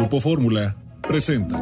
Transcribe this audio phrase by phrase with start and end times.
[0.00, 0.74] Grupo Fórmula
[1.06, 1.60] presenta.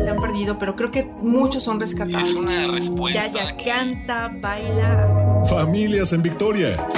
[0.00, 2.30] Se han perdido, pero creo que muchos son rescatables.
[2.30, 3.28] Es una respuesta.
[3.28, 5.44] Yaya canta, baila.
[5.48, 6.88] Familias en Victoria.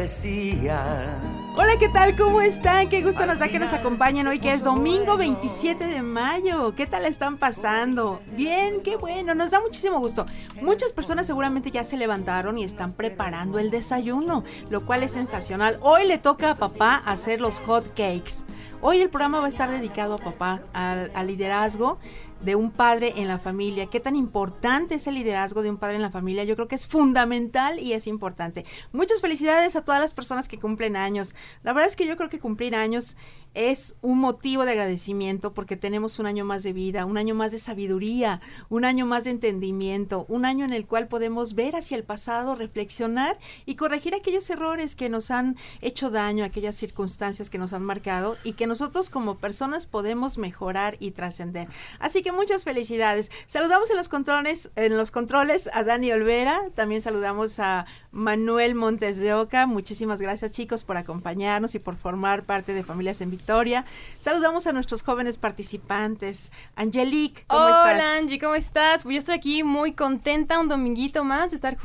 [0.00, 1.20] Decía.
[1.56, 2.16] Hola, ¿qué tal?
[2.16, 2.88] ¿Cómo están?
[2.88, 6.74] Qué gusto nos da que nos acompañen hoy, que es domingo 27 de mayo.
[6.74, 8.22] ¿Qué tal están pasando?
[8.34, 10.24] Bien, qué bueno, nos da muchísimo gusto.
[10.62, 15.78] Muchas personas seguramente ya se levantaron y están preparando el desayuno, lo cual es sensacional.
[15.82, 18.44] Hoy le toca a papá hacer los hot cakes.
[18.80, 21.98] Hoy el programa va a estar dedicado a papá, al, al liderazgo
[22.42, 23.86] de un padre en la familia.
[23.86, 26.44] ¿Qué tan importante es el liderazgo de un padre en la familia?
[26.44, 28.64] Yo creo que es fundamental y es importante.
[28.92, 31.34] Muchas felicidades a todas las personas que cumplen años.
[31.62, 33.16] La verdad es que yo creo que cumplir años
[33.54, 37.50] es un motivo de agradecimiento porque tenemos un año más de vida, un año más
[37.50, 41.96] de sabiduría, un año más de entendimiento, un año en el cual podemos ver hacia
[41.96, 47.58] el pasado, reflexionar y corregir aquellos errores que nos han hecho daño, aquellas circunstancias que
[47.58, 51.68] nos han marcado y que nosotros como personas podemos mejorar y trascender.
[51.98, 53.30] Así que muchas felicidades.
[53.46, 59.18] Saludamos en los controles, en los controles a Dani Olvera, también saludamos a Manuel Montes
[59.18, 59.66] de Oca.
[59.66, 63.84] Muchísimas gracias chicos por acompañarnos y por formar parte de Familias en Victoria.
[64.18, 66.50] Saludamos a nuestros jóvenes participantes.
[66.76, 68.12] Angelique, ¿cómo Hola estás?
[68.18, 69.02] Angie, ¿cómo estás?
[69.02, 71.76] Pues yo estoy aquí muy contenta un dominguito más de estar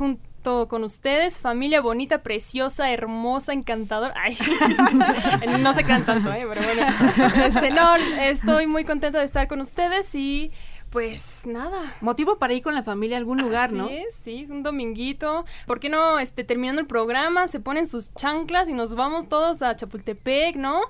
[0.46, 4.14] con ustedes, familia bonita, preciosa, hermosa, encantadora.
[4.16, 4.38] Ay,
[5.58, 6.46] no se crean tanto, ¿eh?
[6.48, 6.86] pero bueno.
[7.44, 10.52] Este, no, estoy muy contenta de estar con ustedes y
[10.96, 11.94] pues nada.
[12.00, 13.86] Motivo para ir con la familia a algún lugar, ¿no?
[13.86, 15.44] Sí, sí, un dominguito.
[15.66, 19.60] ¿Por qué no, este, terminando el programa, se ponen sus chanclas y nos vamos todos
[19.60, 20.80] a Chapultepec, ¿no?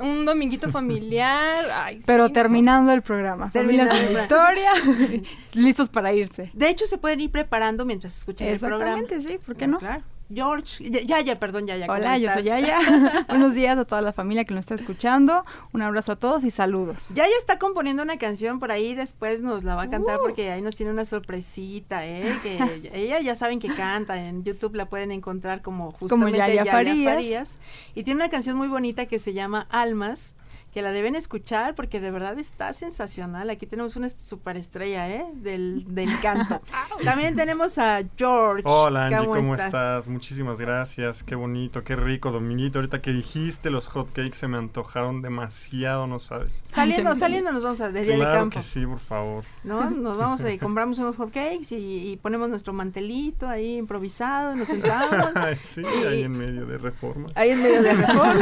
[0.00, 1.70] Un dominguito familiar.
[1.74, 3.52] Ay, Pero sí, terminando el programa.
[3.52, 4.72] Terminando de Victoria,
[5.54, 6.50] listos para irse.
[6.54, 8.98] De hecho, se pueden ir preparando mientras escuchan el programa.
[8.98, 9.78] Exactamente, sí, ¿por qué no?
[9.78, 10.02] Claro.
[10.34, 11.86] George, ya, ya, ya, perdón, ya, ya.
[11.86, 12.44] ¿cómo Hola, yo soy?
[12.44, 12.78] Yaya.
[13.28, 15.42] Buenos días a toda la familia que nos está escuchando.
[15.72, 17.10] Un abrazo a todos y saludos.
[17.14, 20.22] Yaya está componiendo una canción por ahí, después nos la va a cantar Uh.
[20.22, 22.24] porque ahí nos tiene una sorpresita, ¿eh?
[22.42, 22.58] Que
[22.92, 27.58] ella ya saben que canta, en YouTube la pueden encontrar como justamente Yaya Farías.
[27.94, 30.34] Y tiene una canción muy bonita que se llama Almas,
[30.72, 33.50] que la deben escuchar porque de verdad está sensacional.
[33.50, 35.24] Aquí tenemos una superestrella, ¿eh?
[35.34, 36.60] Del, del canto.
[37.04, 38.62] También tenemos a George.
[38.64, 40.08] Hola Angie, ¿cómo, estás?
[40.08, 42.78] Muchísimas gracias, qué bonito, qué rico, Dominguito.
[42.78, 46.62] Ahorita que dijiste los hotcakes se me antojaron demasiado, no sabes.
[46.66, 48.56] Saliendo, saliendo nos vamos a de día de Claro campo.
[48.56, 49.44] que sí, por favor.
[49.64, 49.90] ¿no?
[49.90, 55.32] Nos vamos y compramos unos hotcakes y, y ponemos nuestro mantelito ahí improvisado, nos sentamos.
[55.62, 57.26] Sí, Y- ahí en medio de reforma.
[57.34, 58.40] Ahí en medio de reforma.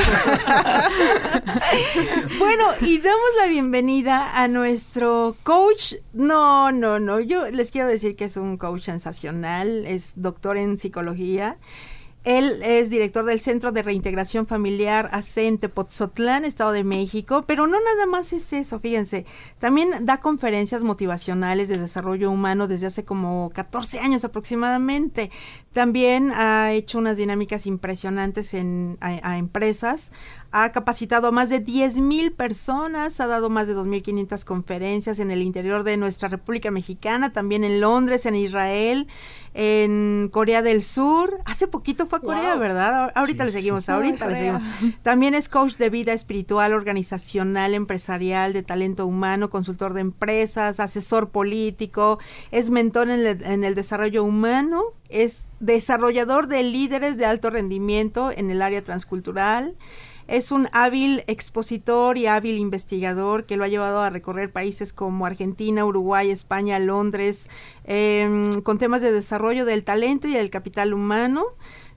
[2.38, 5.94] bueno, y damos la bienvenida a nuestro coach.
[6.12, 7.20] No, no, no.
[7.20, 9.86] Yo les quiero decir que es un coach sensacional.
[9.86, 11.58] Es doctor en psicología.
[12.22, 17.78] Él es director del Centro de Reintegración Familiar Acente Potzotlán, Estado de México, pero no
[17.80, 19.24] nada más es eso, fíjense,
[19.58, 25.30] también da conferencias motivacionales de desarrollo humano desde hace como 14 años aproximadamente.
[25.72, 30.12] También ha hecho unas dinámicas impresionantes en, a empresas,
[30.52, 35.30] ha capacitado a más de 10 mil personas, ha dado más de 2.500 conferencias en
[35.30, 39.06] el interior de nuestra República Mexicana, también en Londres, en Israel,
[39.54, 41.38] en Corea del Sur.
[41.44, 42.60] Hace poquito fue a Corea, Wow.
[42.60, 43.12] ¿verdad?
[43.14, 43.92] Ahorita Sí, le seguimos, sí.
[43.92, 44.62] ahorita le seguimos.
[45.02, 51.28] También es coach de vida espiritual, organizacional, empresarial, de talento humano, consultor de empresas, asesor
[51.30, 52.18] político,
[52.50, 58.30] es mentor en el, en el desarrollo humano, es desarrollador de líderes de alto rendimiento
[58.34, 59.76] en el área transcultural.
[60.30, 65.26] Es un hábil expositor y hábil investigador que lo ha llevado a recorrer países como
[65.26, 67.50] Argentina, Uruguay, España, Londres,
[67.82, 71.46] em, con temas de desarrollo del talento y del capital humano.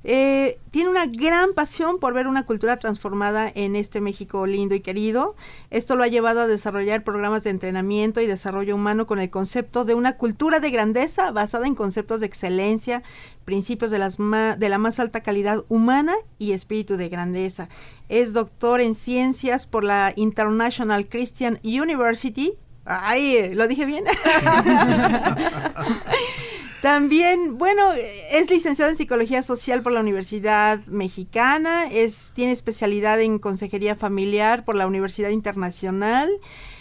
[0.06, 4.82] Eh, tiene una gran pasión por ver una cultura transformada en este México lindo y
[4.82, 5.36] querido.
[5.70, 9.86] Esto lo ha llevado a desarrollar programas de entrenamiento y desarrollo humano con el concepto
[9.86, 13.02] de una cultura de grandeza basada en conceptos de excelencia,
[13.46, 17.70] principios de, las de la más alta calidad humana y espíritu de grandeza.
[18.10, 22.58] Es doctor en ciencias por la International Christian University.
[22.86, 24.04] Ay, ¿lo dije bien?
[26.83, 33.39] También, bueno, es licenciado en Psicología Social por la Universidad Mexicana, es, tiene especialidad en
[33.39, 36.30] Consejería Familiar por la Universidad Internacional,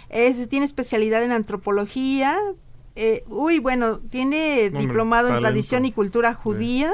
[0.08, 2.36] es, tiene especialidad en Antropología,
[2.96, 5.38] eh, uy, bueno, tiene diplomado en.
[5.38, 6.90] Tradición y Cultura Judía.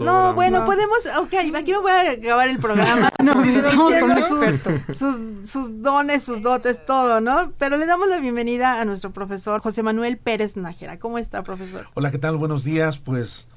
[0.00, 0.64] No, bueno, No.
[0.64, 3.10] podemos, ok, aquí me voy a acabar el programa.
[3.22, 4.70] No, experto.
[4.86, 7.52] sus, sus, sus dones, sus dotes, todo, ¿no?
[7.58, 10.98] Pero le damos la bienvenida a nuestro profesor José Manuel Pérez Nájera.
[10.98, 11.88] ¿Cómo está, profesor?
[11.94, 12.36] Hola, ¿qué tal?
[12.36, 12.98] Buenos días.
[12.98, 13.48] Pues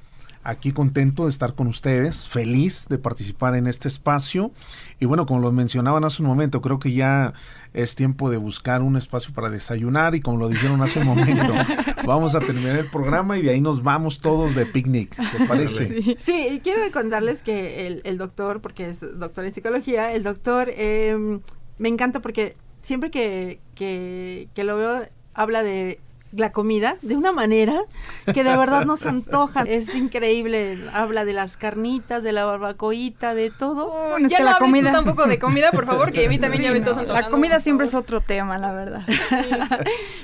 [0.43, 4.51] aquí contento de estar con ustedes, feliz de participar en este espacio.
[4.99, 7.33] Y bueno, como lo mencionaban hace un momento, creo que ya
[7.73, 11.53] es tiempo de buscar un espacio para desayunar y como lo dijeron hace un momento,
[12.05, 15.87] vamos a terminar el programa y de ahí nos vamos todos de picnic, ¿les parece?
[15.87, 16.15] Sí.
[16.17, 20.69] Sí, y quiero contarles que el, el doctor, porque es doctor en psicología, el doctor
[20.69, 21.39] eh,
[21.77, 25.99] me encanta porque siempre que, que, que lo veo habla de
[26.33, 27.81] la comida de una manera
[28.25, 29.63] que de verdad nos antoja.
[29.67, 30.77] Es increíble.
[30.93, 33.89] Habla de las carnitas, de la barbacoita, de todo.
[34.11, 36.39] Bueno, es ya que no la comida- tampoco de comida, por favor, que a mí
[36.39, 37.27] también Sí, ya me estás no, antojando.
[37.27, 39.01] La comida siempre es otro tema, la verdad.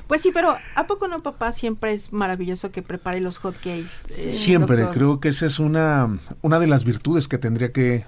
[0.08, 1.52] Pues sí, pero ¿a poco no, papá?
[1.52, 4.08] Siempre es maravilloso que prepare los hot cakes.
[4.18, 4.96] eh, Siempre, doctor?
[4.96, 8.06] creo que esa es una, una de las virtudes que tendría que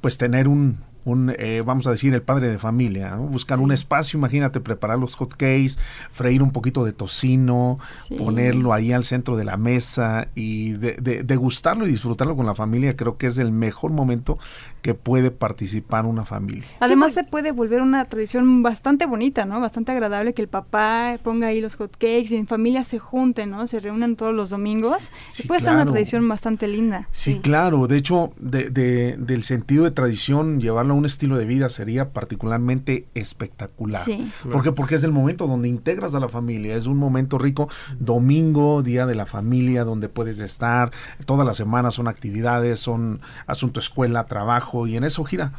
[0.00, 3.22] pues tener un, un eh, vamos a decir, el padre de familia, ¿no?
[3.22, 5.78] buscar un espacio, imagínate, preparar los hot cakes,
[6.12, 8.14] freír un poquito de tocino, Sí.
[8.16, 12.54] ponerlo ahí al centro de la mesa y de, de- degustarlo y disfrutarlo con la
[12.54, 14.38] familia, creo que es el mejor momento
[14.82, 16.64] que puede participar una familia.
[16.80, 19.60] Además se puede volver una tradición bastante bonita, ¿no?
[19.60, 23.50] Bastante agradable que el papá ponga ahí los hot cakes y en familia se junten,
[23.50, 23.66] ¿no?
[23.66, 25.10] Se reúnan todos los domingos.
[25.28, 25.92] Sí, y puede ser una claro.
[25.92, 27.08] tradición bastante linda.
[27.12, 27.38] Sí, Sí.
[27.40, 27.86] claro.
[27.86, 32.10] De hecho, de, de- del sentido de tradición, llevarlo a un estilo de vida sería
[32.10, 34.02] particularmente espectacular.
[34.02, 34.30] Sí.
[34.50, 34.72] ¿Por qué?
[34.72, 36.76] Porque es el momento donde integras a la familia.
[36.76, 37.68] Es un momento rico.
[37.98, 40.90] Domingo, día de la familia, donde puedes estar.
[41.24, 45.52] Todas las semanas son actividades, son asunto escuela, trabajo, y en eso gira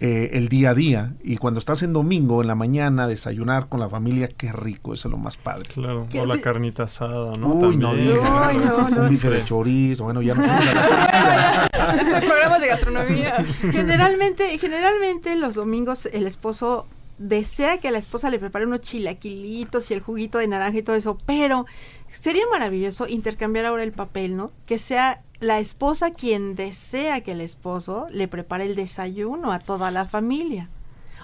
[0.00, 1.14] eh, el día a día.
[1.22, 5.08] Y cuando estás en domingo, en la mañana, desayunar con la familia, qué rico, eso
[5.08, 5.68] es lo más padre.
[5.72, 7.54] Claro, ¿Qué o la carnita asada, ¿no?
[7.54, 8.12] Uy, no También.
[8.14, 8.22] digas.
[8.22, 9.02] No, no.
[9.02, 10.42] Un bife de chorizo, bueno, ya no.
[11.92, 13.44] Este programa de gastronomía.
[13.60, 14.58] Generalmente, generalmente
[15.36, 16.86] los domingos el esposo
[17.18, 20.96] desea que la esposa le prepare unos chilaquilitos y el juguito de naranja y todo
[20.96, 21.66] eso, pero
[22.10, 24.50] sería maravilloso intercambiar ahora el papel, ¿no?
[24.66, 29.90] Que sea la esposa quien desea que el esposo le prepare el desayuno a toda
[29.90, 30.68] la familia.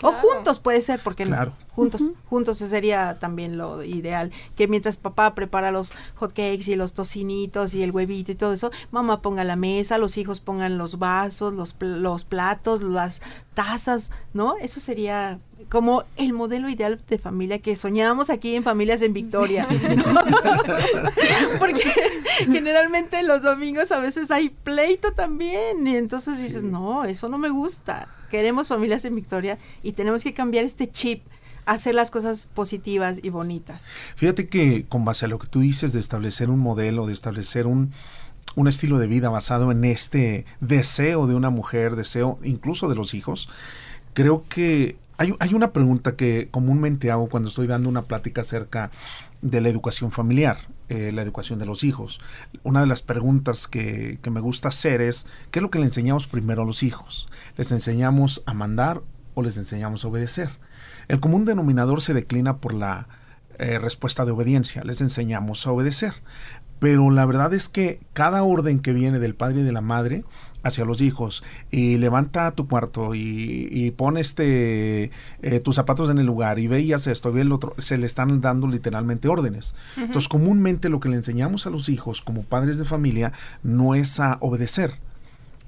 [0.02, 1.30] O juntos puede ser, porque no?
[1.36, 1.52] Claro.
[1.74, 4.32] Juntos, juntos sería también lo ideal.
[4.56, 8.52] Que mientras papá prepara los hot cakes y los tocinitos y el huevito y todo
[8.52, 13.22] eso, mamá ponga la mesa, los hijos pongan los vasos, los, pl- los platos, las
[13.54, 14.56] tazas, ¿no?
[14.60, 19.68] Eso sería como el modelo ideal de familia que soñábamos aquí en Familias en Victoria.
[21.58, 21.82] Porque
[22.46, 25.86] generalmente los domingos a veces hay pleito también.
[25.86, 28.08] Y entonces dices, no, eso no me gusta.
[28.30, 31.22] Queremos familias en Victoria y tenemos que cambiar este chip,
[31.66, 33.82] hacer las cosas positivas y bonitas.
[34.16, 37.66] Fíjate que con base a lo que tú dices de establecer un modelo, de establecer
[37.66, 37.92] un,
[38.54, 43.14] un estilo de vida basado en este deseo de una mujer, deseo incluso de los
[43.14, 43.48] hijos,
[44.14, 48.92] creo que hay, una pregunta que comúnmente hago cuando estoy dando una plática acerca
[49.42, 52.20] de la educación familiar, eh, la educación de los hijos.
[52.62, 55.86] Una de las preguntas que, que me gusta hacer es, ¿qué es lo que le
[55.86, 57.26] enseñamos primero a los hijos?
[57.56, 59.02] ¿Les enseñamos a mandar
[59.34, 60.50] o les enseñamos a obedecer?
[61.08, 63.08] El común denominador se declina por la
[63.58, 66.14] eh, respuesta de obediencia, les enseñamos a obedecer.
[66.78, 70.24] Pero la verdad es que cada orden que viene del padre y de la madre
[70.62, 75.10] hacia los hijos y levanta tu cuarto y, y pon este
[75.42, 77.98] eh, tus zapatos en el lugar y ve y haz esto, ve el otro, se
[77.98, 79.74] le están dando literalmente órdenes.
[79.96, 84.20] Entonces comúnmente lo que le enseñamos a los hijos como padres de familia no es
[84.20, 84.94] a obedecer,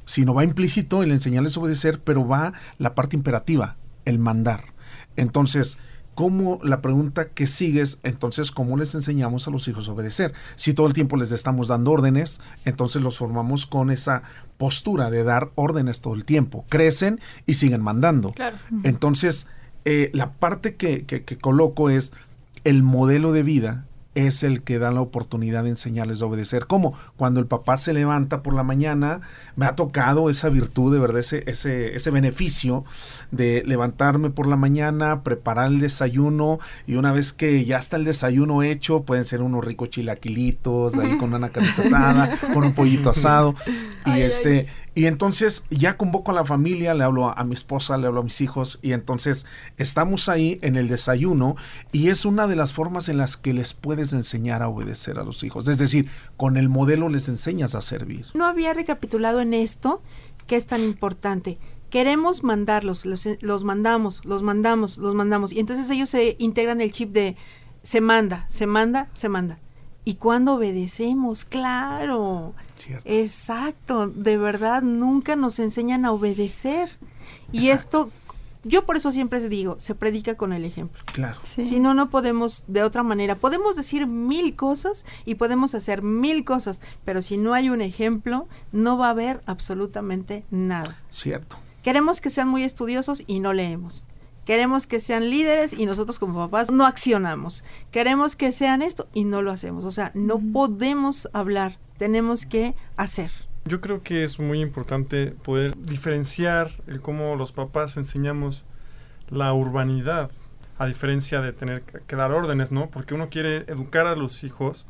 [0.05, 4.65] sino va implícito el enseñarles a obedecer, pero va la parte imperativa, el mandar.
[5.17, 5.77] Entonces,
[6.21, 10.35] ¿cómo la pregunta que sigue es, entonces, cómo les enseñamos a los hijos a obedecer?
[10.55, 14.23] Si todo el tiempo les estamos dando órdenes, entonces los formamos con esa
[14.59, 16.67] postura de dar órdenes todo el tiempo.
[16.69, 18.33] Crecen y siguen mandando.
[18.33, 18.59] Claro.
[18.85, 19.47] Entonces,
[19.87, 22.13] eh, la parte que, que- que coloco es
[22.65, 26.67] el modelo de vida es el que da la oportunidad de enseñarles a obedecer.
[26.67, 29.21] Como cuando el papá se levanta por la mañana,
[29.57, 32.85] me ha tocado esa virtud, de verdad, ese, ese, ese beneficio
[33.31, 38.05] de levantarme por la mañana, preparar el desayuno y una vez que ya está el
[38.05, 43.11] desayuno hecho, pueden ser unos ricos chilaquilitos, ahí con una carnita asada, con un pollito
[43.11, 43.55] asado.
[44.07, 47.97] Y Ay, este, y entonces ya convoco a la familia, le hablo a, mi esposa,
[47.97, 51.57] le hablo a mis hijos, y entonces estamos ahí en el desayuno,
[51.93, 55.25] y es una de las formas en las que les puedes enseñar a obedecer a
[55.25, 55.69] los hijos.
[55.69, 58.27] Es decir, con el modelo les enseñas a servir.
[58.35, 60.03] No había recapitulado en esto
[60.47, 61.59] que es tan importante.
[61.91, 65.53] Queremos mandarlos, los, los mandamos, los mandamos, los mandamos.
[65.53, 67.37] Y entonces ellos se integran el chip de
[67.83, 69.59] se manda, se manda, se manda.
[70.05, 71.45] ¿Y cuando obedecemos?
[71.45, 72.55] Claro.
[72.79, 73.09] Cierto.
[73.09, 74.07] Exacto.
[74.09, 76.89] De verdad, nunca nos enseñan a obedecer.
[77.53, 78.09] Y Exacto.
[78.09, 78.11] esto,
[78.65, 81.03] yo por eso siempre digo, se predica con el ejemplo.
[81.13, 81.41] Claro.
[81.43, 81.65] Sí.
[81.65, 83.37] Si no, no podemos de otra manera.
[83.37, 88.49] Podemos decir mil cosas y podemos hacer mil cosas, pero si no hay un ejemplo,
[88.73, 90.99] no va a haber absolutamente nada.
[91.11, 91.57] Cierto.
[91.83, 94.07] Queremos que sean muy estudiosos y no leemos.
[94.45, 97.65] Queremos que sean líderes y nosotros como papás no accionamos.
[97.91, 99.85] Queremos que sean esto y no lo hacemos.
[99.85, 103.31] O sea, no podemos hablar, tenemos que hacer.
[103.67, 108.65] Yo creo que es muy importante poder diferenciar el cómo los papás enseñamos
[109.29, 110.31] la urbanidad,
[110.79, 112.89] a diferencia de tener que dar órdenes, ¿no?
[112.89, 114.87] Porque uno quiere educar a los hijos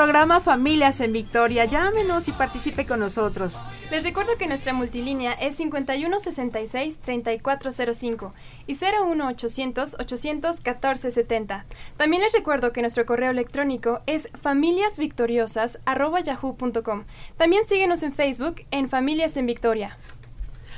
[0.00, 1.66] Programa Familias en Victoria.
[1.66, 3.58] Llámenos y participe con nosotros.
[3.90, 8.32] Les recuerdo que nuestra multilínea es 5166-3405
[8.66, 11.64] y 01800-814-70.
[11.98, 17.04] También les recuerdo que nuestro correo electrónico es familiasvictoriosas.yahoo.com.
[17.36, 19.98] También síguenos en Facebook en Familias en Victoria.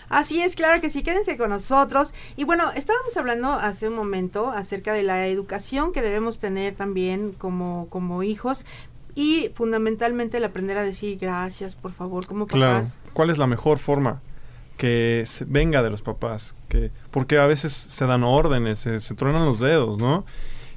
[0.09, 2.13] Así es, claro que sí, quédense con nosotros.
[2.37, 7.33] Y bueno, estábamos hablando hace un momento acerca de la educación que debemos tener también
[7.33, 8.67] como, como hijos
[9.15, 12.73] y fundamentalmente el aprender a decir gracias, por favor, como Claro.
[12.75, 12.99] papás.
[13.13, 14.21] ¿Cuál es la mejor forma
[14.77, 16.55] que se- venga de los papás?
[16.69, 20.25] Que, porque a veces se dan órdenes, se, se truenan los dedos, ¿no?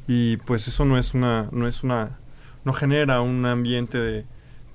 [0.07, 2.17] Y pues eso no es una, no es una,
[2.63, 4.25] no genera un ambiente de,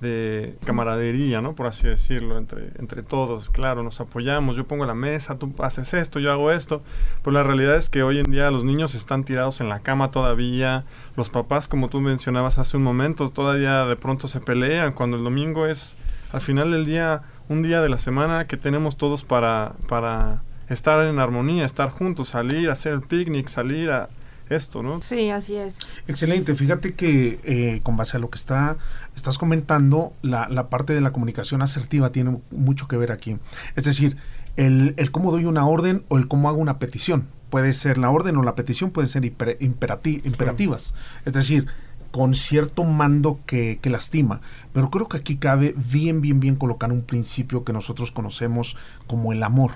[0.01, 1.53] de camaradería, ¿no?
[1.53, 3.49] Por así decirlo, entre, entre todos.
[3.49, 6.81] Claro, nos apoyamos, yo pongo la mesa, tú haces esto, yo hago esto.
[7.23, 10.11] Pero la realidad es que hoy en día los niños están tirados en la cama
[10.11, 10.83] todavía.
[11.15, 15.23] Los papás, como tú mencionabas hace un momento, todavía de pronto se pelean cuando el
[15.23, 15.95] domingo es
[16.33, 21.05] al final del día un día de la semana que tenemos todos para, para estar
[21.05, 24.09] en armonía, estar juntos, salir, hacer el picnic, salir a
[24.55, 25.01] esto, ¿no?
[25.01, 25.79] Sí, así es.
[26.07, 26.55] Excelente.
[26.55, 28.77] Fíjate que eh, con base a lo que está,
[29.15, 33.37] estás comentando, la, la parte de la comunicación asertiva tiene mucho que ver aquí.
[33.75, 34.17] Es decir,
[34.57, 37.27] el, el cómo doy una orden o el cómo hago una petición.
[37.49, 40.93] Puede ser la orden o la petición, pueden ser hiper- imperati- imperativas.
[41.25, 41.67] Es decir,
[42.11, 44.41] con cierto mando que, que lastima.
[44.73, 48.75] Pero creo que aquí cabe bien, bien, bien colocar un principio que nosotros conocemos
[49.07, 49.71] como el amor,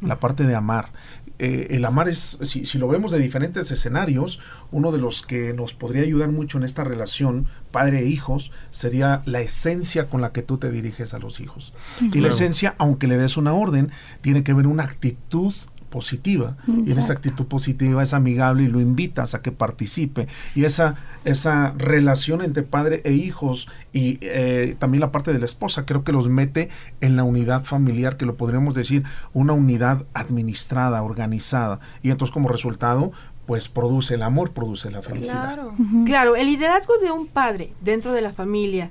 [0.00, 0.90] la parte de amar.
[1.38, 4.38] Eh, el amar es, si, si lo vemos de diferentes escenarios,
[4.70, 9.22] uno de los que nos podría ayudar mucho en esta relación padre e hijos sería
[9.24, 11.72] la esencia con la que tú te diriges a los hijos.
[12.00, 15.52] Y la esencia, aunque le des una orden, tiene que ver una actitud
[15.94, 16.56] positiva.
[16.66, 20.26] Y en esa actitud positiva es amigable y lo invitas a que participe.
[20.56, 25.44] Y esa, esa relación entre padre e hijos y eh, también la parte de la
[25.44, 26.68] esposa, creo que los mete
[27.00, 31.78] en la unidad familiar, que lo podríamos decir una unidad administrada, organizada.
[32.02, 33.12] Y entonces como resultado,
[33.46, 35.54] pues produce el amor, produce la felicidad.
[35.54, 35.74] Claro.
[36.06, 38.90] Claro, el liderazgo de un padre dentro de la familia,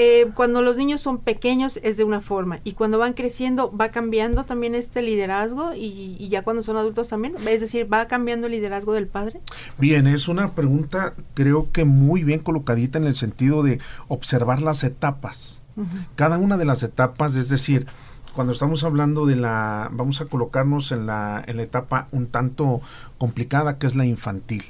[0.00, 3.88] eh, cuando los niños son pequeños es de una forma y cuando van creciendo va
[3.88, 8.46] cambiando también este liderazgo y, y ya cuando son adultos también, es decir, va cambiando
[8.46, 9.40] el liderazgo del padre.
[9.76, 14.84] Bien, es una pregunta creo que muy bien colocadita en el sentido de observar las
[14.84, 15.60] etapas.
[16.14, 17.88] Cada una de las etapas, es decir,
[18.34, 22.80] cuando estamos hablando de la, vamos a colocarnos en la, en la etapa un tanto
[23.18, 24.62] complicada que es la infantil.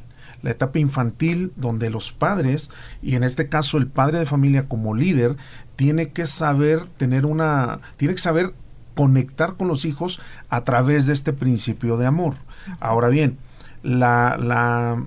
[0.43, 2.71] La etapa infantil donde los padres,
[3.03, 5.37] y en este caso el padre de familia como líder,
[5.77, 8.55] tiene que saber tener una, tiene que saber
[8.95, 12.35] conectar con los hijos a través de este principio de amor.
[12.81, 13.39] Ahora bien,
[13.83, 15.05] la, la,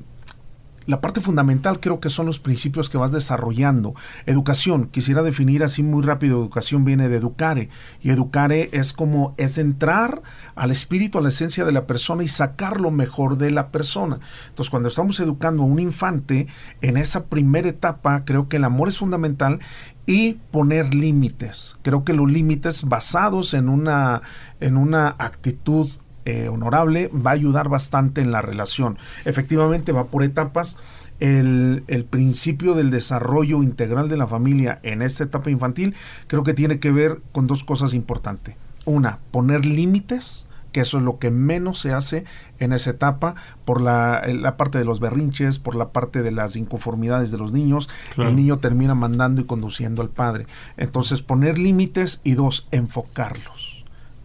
[0.87, 3.93] la parte fundamental creo que son los principios que vas desarrollando.
[4.25, 7.69] Educación, quisiera definir así muy rápido, educación viene de educare
[8.01, 10.21] y educare es como es entrar
[10.55, 14.19] al espíritu, a la esencia de la persona y sacar lo mejor de la persona.
[14.49, 16.47] Entonces cuando estamos educando a un infante,
[16.81, 19.59] en esa primera etapa creo que el amor es fundamental
[20.05, 21.77] y poner límites.
[21.83, 24.21] Creo que los límites basados en una,
[24.59, 25.89] en una actitud
[26.25, 28.97] eh, honorable va a ayudar bastante en la relación.
[29.25, 30.77] Efectivamente va por etapas.
[31.19, 35.93] El, el principio del desarrollo integral de la familia en esta etapa infantil
[36.25, 38.55] creo que tiene que ver con dos cosas importantes.
[38.85, 42.23] Una, poner límites, que eso es lo que menos se hace
[42.59, 43.35] en esa etapa
[43.65, 47.51] por la, la parte de los berrinches, por la parte de las inconformidades de los
[47.53, 47.89] niños.
[48.15, 48.31] Claro.
[48.31, 50.47] El niño termina mandando y conduciendo al padre.
[50.77, 53.70] Entonces, poner límites y dos, enfocarlos.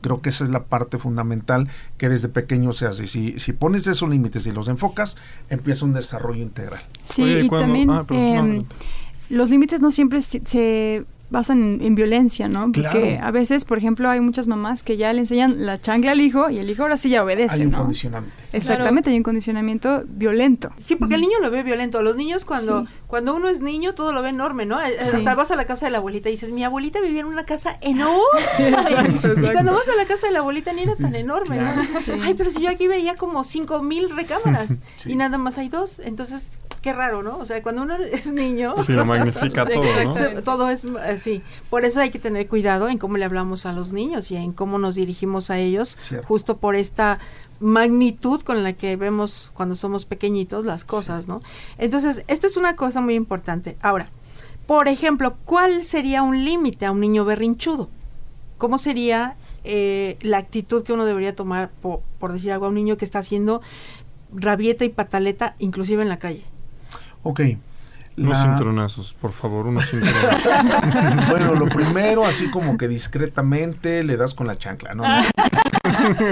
[0.07, 1.67] Creo que esa es la parte fundamental
[1.99, 3.09] que desde pequeño se hace.
[3.09, 5.17] Si, si pones esos límites y los enfocas,
[5.51, 6.81] empieza un desarrollo integral.
[7.03, 8.65] Sí, Oye, y cuando- también ah, perdón, no, em,
[9.31, 12.67] los límites no siempre se, se basan en, en violencia, ¿no?
[12.73, 13.27] Porque Claro.
[13.27, 16.51] a veces, por ejemplo, hay muchas mamás que ya le enseñan la chancla al hijo
[16.51, 17.79] y el hijo ahora sí ya obedece, Hay un ¿no?
[17.79, 18.31] condicionante.
[18.53, 20.71] Exactamente, hay un condicionamiento violento.
[20.79, 22.01] Sí, porque el niño lo ve violento.
[22.03, 22.89] Los niños cuando, Sí.
[23.09, 24.81] cuando uno es niño todo lo ve enorme, ¿no?
[24.81, 25.17] Eh, Sí.
[25.17, 27.45] Hasta vas a la casa de la abuelita y dices, mi abuelita vivía en una
[27.45, 28.21] casa enorme.
[28.59, 31.83] Exacto, Y cuando vas a la casa de la abuelita ni era tan enorme, ¿no?
[32.05, 32.13] Sí.
[32.23, 35.13] Ay, pero si yo aquí veía como cinco mil recámaras Sí.
[35.13, 37.39] y nada más hay dos, entonces qué raro, ¿no?
[37.39, 41.43] O sea, cuando uno es niño, Sí, lo magnifica Sí, todo, todo es así.
[41.69, 44.53] Por eso hay que tener cuidado en cómo le hablamos a los niños y en
[44.53, 46.29] cómo nos dirigimos a ellos, Cierto.
[46.29, 47.19] justo por esta
[47.59, 51.43] magnitud con la que vemos cuando somos pequeñitos las cosas, ¿no?
[51.79, 53.77] Entonces, esta es una cosa muy importante.
[53.83, 54.07] Ahora,
[54.69, 57.89] por ejemplo, ¿cuál sería un límite a un niño berrinchudo?
[58.59, 62.77] ¿Cómo sería eh, la actitud que uno debería tomar, po- por, decir algo, a un
[62.77, 63.61] niño que está haciendo
[64.33, 66.45] rabieta y pataleta, inclusive en la calle?
[67.29, 67.41] Ok.
[68.19, 71.29] Unos La- cinturonazos, por favor, unos cinturonazos.
[71.29, 75.03] bueno, lo primero, así como que discretamente le das con la chancla, ¿no?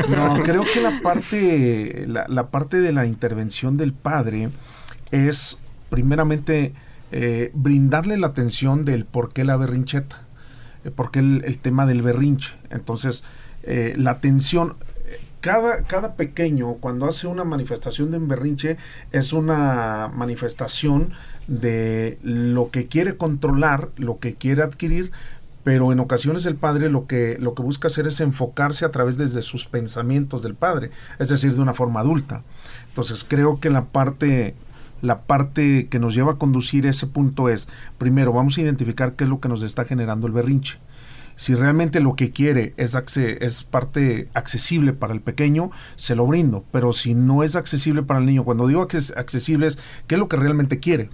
[0.09, 4.51] No, creo que la parte, la, la parte de la intervención del padre
[5.11, 5.59] es
[5.91, 6.73] primeramente
[7.13, 10.23] eh, brindarle la atención del por qué la berrincheta,
[10.85, 12.55] eh, por qué el, el tema del berrinche.
[12.71, 13.23] Entonces,
[13.63, 14.75] eh, la atención,
[15.45, 18.79] cada, cada pequeño cuando hace una manifestación de un berrinche
[19.13, 21.11] es una manifestación
[21.49, 25.13] de lo que quiere controlar, lo que quiere adquirir,
[25.63, 29.19] pero en ocasiones el padre lo que, lo que busca hacer es enfocarse a través
[29.19, 32.41] desde sus pensamientos del padre, es decir, de una forma adulta.
[32.89, 34.55] Entonces creo que la parte,
[35.03, 39.25] la parte que nos lleva a conducir ese punto es, primero, vamos a identificar qué
[39.25, 40.79] es lo que nos está generando el berrinche.
[41.37, 46.65] Si realmente lo que quiere es, es parte accesible para el pequeño, se lo brindo.
[46.71, 50.15] Pero si no es accesible para el niño, cuando digo que es accesible es qué
[50.15, 51.11] es lo que realmente quiere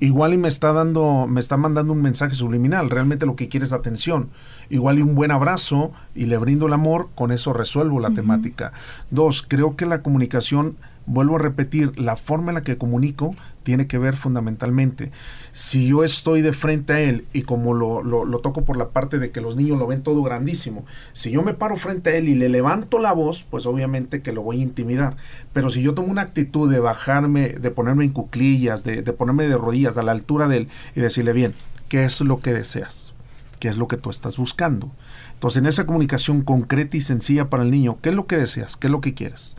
[0.00, 3.66] igual y me está dando, me está mandando un mensaje subliminal, realmente lo que quiere
[3.66, 4.30] es atención,
[4.70, 8.72] igual y un buen abrazo y le brindo el amor, con eso resuelvo la temática.
[9.10, 10.76] Dos, creo que la comunicación,
[11.06, 13.34] vuelvo a repetir, la forma en la que comunico
[13.68, 15.12] tiene que ver fundamentalmente.
[15.52, 19.18] Si yo estoy de frente a él y como lo, lo, toco por la parte
[19.18, 22.30] de que los niños lo ven todo grandísimo, si yo me paro frente a él
[22.30, 25.18] y le levanto la voz, pues obviamente que lo voy a intimidar.
[25.52, 29.46] Pero si yo tomo una actitud de bajarme, de ponerme en cuclillas, de, de ponerme
[29.46, 31.52] de rodillas a la altura de él y decirle, bien,
[31.90, 33.12] ¿qué es lo que deseas?
[33.60, 34.90] ¿Qué es lo que tú estás buscando?
[35.34, 38.78] Entonces, en esa comunicación concreta y sencilla para el niño, ¿qué es lo que deseas?
[38.78, 39.56] ¿Qué es lo que quieres?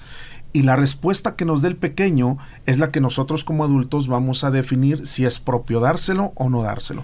[0.52, 4.44] Y la respuesta que nos dé el pequeño es la que nosotros como adultos vamos
[4.44, 7.04] a definir si es propio dárselo o no dárselo.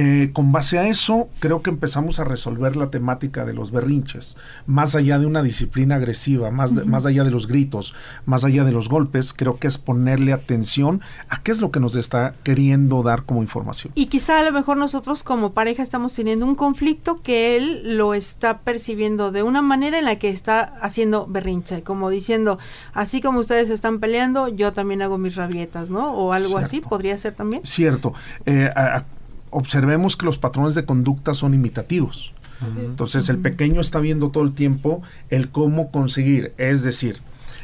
[0.00, 4.36] Eh, con base a eso, creo que empezamos a resolver la temática de los berrinches,
[4.64, 8.62] más allá de una disciplina agresiva, más, de- más allá de los gritos, más allá
[8.62, 12.34] de los golpes, creo que es ponerle atención a qué es lo que nos está
[12.44, 13.92] queriendo dar como información.
[13.96, 18.14] Y quizá a lo mejor nosotros como pareja estamos teniendo un conflicto que él lo
[18.14, 22.58] está percibiendo de una manera en la que está haciendo berrinche, como diciendo,
[22.94, 26.12] así como ustedes están peleando, yo también hago mis rabietas, ¿no?
[26.12, 27.62] O algo así, podría ser también.
[27.64, 28.14] Cierto.
[28.46, 29.04] Eh, a-
[29.50, 32.32] observemos que los patrones de conducta son imitativos.
[32.76, 37.20] Entonces el pequeño está viendo todo el tiempo el cómo conseguir, es decir,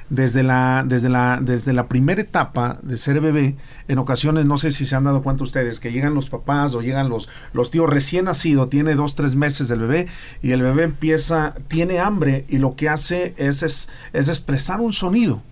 [0.09, 3.57] desde la, desde la, desde la primera etapa de ser bebé,
[3.89, 6.83] en ocasiones, no sé si se han dado cuenta ustedes, que llegan los papás o
[6.83, 10.07] llegan los, los tíos recién nacido, tiene dos, tres meses del bebé,
[10.43, 14.93] y el bebé empieza, tiene hambre, y lo que hace es, es, es expresar un
[14.93, 15.43] sonido.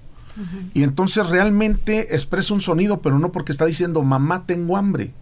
[0.73, 5.13] Y entonces realmente expresa un sonido, pero no porque está diciendo, mamá, tengo hambre.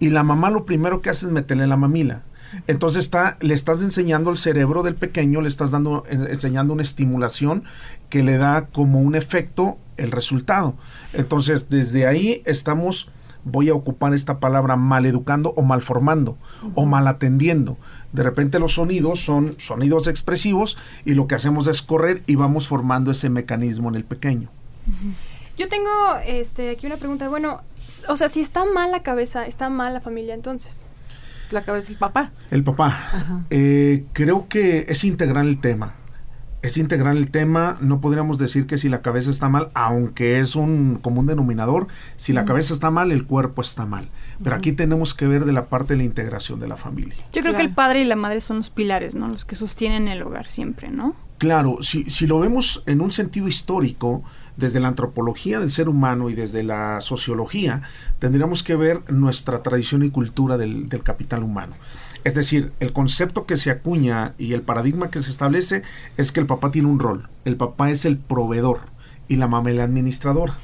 [0.00, 2.22] Y la mamá lo primero que hace es meterle la mamila.
[2.66, 6.82] Entonces está, le estás enseñando al cerebro del pequeño, le estás dando, en- enseñando una
[6.82, 7.64] estimulación
[8.08, 10.74] que le da como un efecto el resultado.
[11.12, 13.10] Entonces, desde ahí estamos,
[13.44, 16.38] voy a ocupar esta palabra maleducando o malformando
[16.74, 17.76] o malatendiendo.
[18.12, 22.66] De repente los sonidos son sonidos expresivos y lo que hacemos es correr y vamos
[22.66, 24.48] formando ese mecanismo en el pequeño.
[25.58, 25.90] Yo tengo
[26.24, 27.28] este, aquí una pregunta.
[27.28, 27.60] Bueno,
[28.08, 30.86] o sea, si está mal la cabeza, está mal la familia entonces.
[31.50, 32.32] La cabeza del papá.
[32.50, 33.44] El papá.
[33.50, 35.94] Eh, creo que es integral el tema.
[36.60, 37.78] Es integral el tema.
[37.80, 42.32] No podríamos decir que si la cabeza está mal, aunque es un común denominador, si
[42.32, 44.08] la cabeza está mal, el cuerpo está mal.
[44.42, 47.24] Pero aquí tenemos que ver de la parte de la integración de la familia.
[47.32, 49.28] Yo creo que el padre y la madre son los pilares, ¿no?
[49.28, 51.14] Los que sostienen el hogar siempre, ¿no?
[51.38, 54.24] Claro, si, si lo vemos en un sentido histórico,
[54.58, 57.82] desde la antropología del ser humano y desde la sociología,
[58.18, 61.74] tendríamos que ver nuestra tradición y cultura del, capital humano.
[62.24, 65.82] Es decir, el concepto que se acuña y el paradigma que se establece
[66.16, 67.28] es que el papá tiene un rol.
[67.44, 68.80] El papá es el proveedor
[69.28, 70.58] y la mamá es la administradora.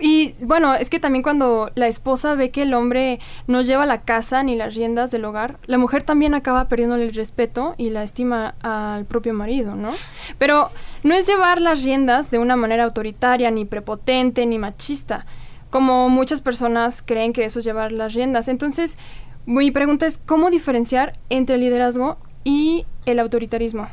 [0.00, 4.02] Y bueno, es que también cuando la esposa ve que el hombre no lleva la
[4.02, 8.02] casa ni las riendas del hogar, la mujer también acaba perdiéndole el respeto y la
[8.02, 9.90] estima al propio marido, ¿no?
[10.38, 10.70] Pero
[11.02, 15.26] no es llevar las riendas de una manera autoritaria, ni prepotente, ni machista,
[15.70, 18.48] como muchas personas creen que eso es llevar las riendas.
[18.48, 18.98] Entonces,
[19.46, 23.88] mi pregunta es, ¿cómo diferenciar entre el liderazgo y el autoritarismo?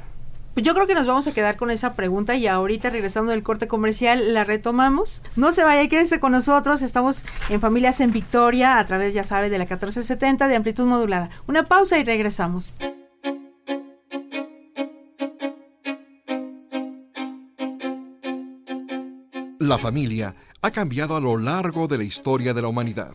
[0.56, 3.44] Pues yo creo que nos vamos a quedar con esa pregunta y ahorita regresando del
[3.44, 5.22] corte comercial la retomamos.
[5.36, 6.82] No se vaya, quédese con nosotros.
[6.82, 11.30] Estamos en Familias en Victoria a través, ya sabe, de la 1470 de amplitud modulada.
[11.46, 12.78] Una pausa y regresamos.
[19.60, 23.14] La familia ha cambiado a lo largo de la historia de la humanidad.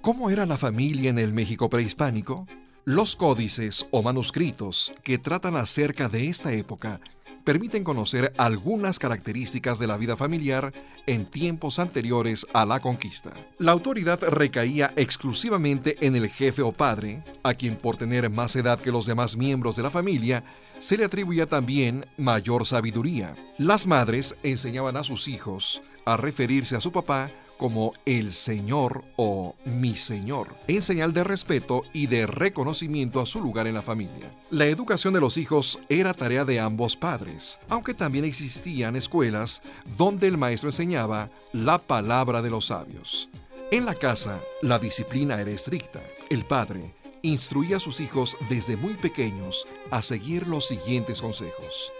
[0.00, 2.48] ¿Cómo era la familia en el México prehispánico?
[2.86, 7.00] Los códices o manuscritos que tratan acerca de esta época
[7.42, 10.70] permiten conocer algunas características de la vida familiar
[11.06, 13.32] en tiempos anteriores a la conquista.
[13.58, 18.78] La autoridad recaía exclusivamente en el jefe o padre, a quien por tener más edad
[18.78, 20.44] que los demás miembros de la familia,
[20.78, 23.34] se le atribuía también mayor sabiduría.
[23.56, 29.54] Las madres enseñaban a sus hijos a referirse a su papá como el Señor o
[29.64, 34.32] mi Señor, en señal de respeto y de reconocimiento a su lugar en la familia.
[34.50, 39.62] La educación de los hijos era tarea de ambos padres, aunque también existían escuelas
[39.96, 43.28] donde el maestro enseñaba la palabra de los sabios.
[43.70, 46.00] En la casa, la disciplina era estricta.
[46.30, 51.92] El padre instruía a sus hijos desde muy pequeños a seguir los siguientes consejos.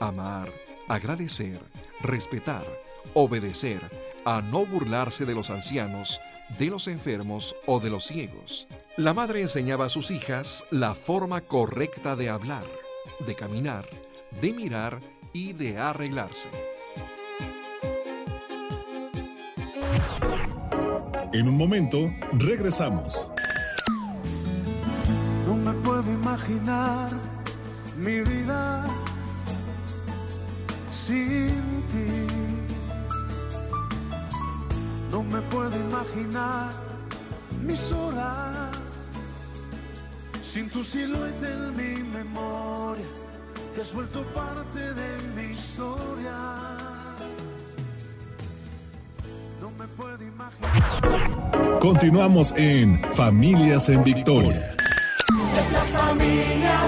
[0.00, 0.52] Amar,
[0.86, 1.60] agradecer,
[2.00, 2.64] respetar,
[3.14, 3.80] obedecer,
[4.28, 6.20] a no burlarse de los ancianos,
[6.58, 8.68] de los enfermos o de los ciegos.
[8.98, 12.66] La madre enseñaba a sus hijas la forma correcta de hablar,
[13.26, 13.88] de caminar,
[14.42, 15.00] de mirar
[15.32, 16.50] y de arreglarse.
[21.32, 23.28] En un momento, regresamos.
[25.46, 27.08] No me puedo imaginar
[27.96, 28.84] mi vida
[30.90, 31.48] sin
[31.88, 32.37] ti.
[35.10, 36.70] No me puedo imaginar
[37.62, 38.76] mis horas
[40.42, 43.04] sin tu silueta en mi memoria,
[43.74, 46.36] que has vuelto parte de mi historia.
[49.60, 51.78] No me puedo imaginar.
[51.80, 54.74] Continuamos en Familias en Victoria.
[55.56, 56.80] Es la familia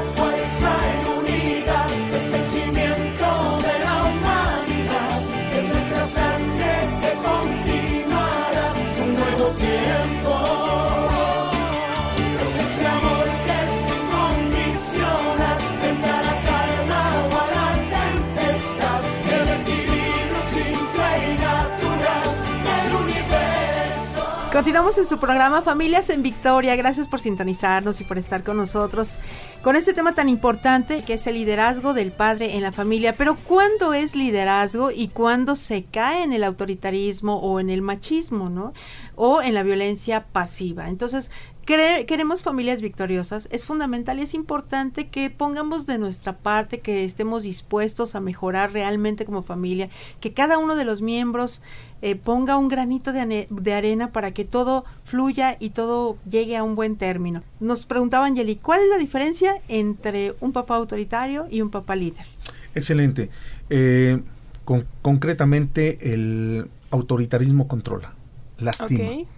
[24.60, 26.76] Continuamos en su programa Familias en Victoria.
[26.76, 29.16] Gracias por sintonizarnos y por estar con nosotros
[29.62, 33.16] con este tema tan importante que es el liderazgo del padre en la familia.
[33.16, 38.50] Pero ¿cuándo es liderazgo y cuándo se cae en el autoritarismo o en el machismo,
[38.50, 38.74] ¿no?
[39.16, 40.90] O en la violencia pasiva.
[40.90, 41.30] Entonces,
[41.70, 47.04] Quere- queremos familias victoriosas, es fundamental y es importante que pongamos de nuestra parte, que
[47.04, 51.62] estemos dispuestos a mejorar realmente como familia, que cada uno de los miembros
[52.02, 56.74] eh, ponga un granito de, arena para que todo fluya y todo llegue a un
[56.74, 57.44] buen término.
[57.60, 62.26] Nos preguntaba Angeli, ¿cuál es la diferencia entre un papá autoritario y un papá líder?
[62.74, 63.30] Excelente.
[63.68, 64.20] Eh,
[64.64, 68.12] con- concretamente, el autoritarismo controla,
[68.58, 69.28] lastima, Ok.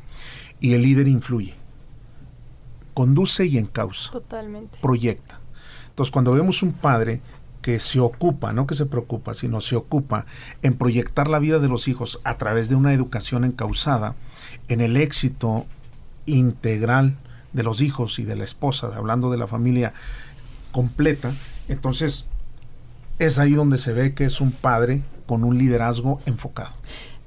[0.60, 1.52] y el líder influye,
[2.94, 4.78] conduce y encausa, Totalmente.
[4.80, 5.40] proyecta.
[5.88, 7.20] Entonces, cuando vemos un padre
[7.60, 10.26] que se ocupa, no que se preocupa, sino se ocupa
[10.62, 14.16] en proyectar la vida de los hijos a través de una educación encausada,
[14.68, 15.66] en el éxito
[16.26, 17.16] integral
[17.52, 19.92] de los hijos y de la esposa, hablando de la familia
[20.72, 21.34] completa,
[21.68, 22.24] entonces
[23.18, 26.74] es ahí donde se ve que es un padre con un liderazgo enfocado.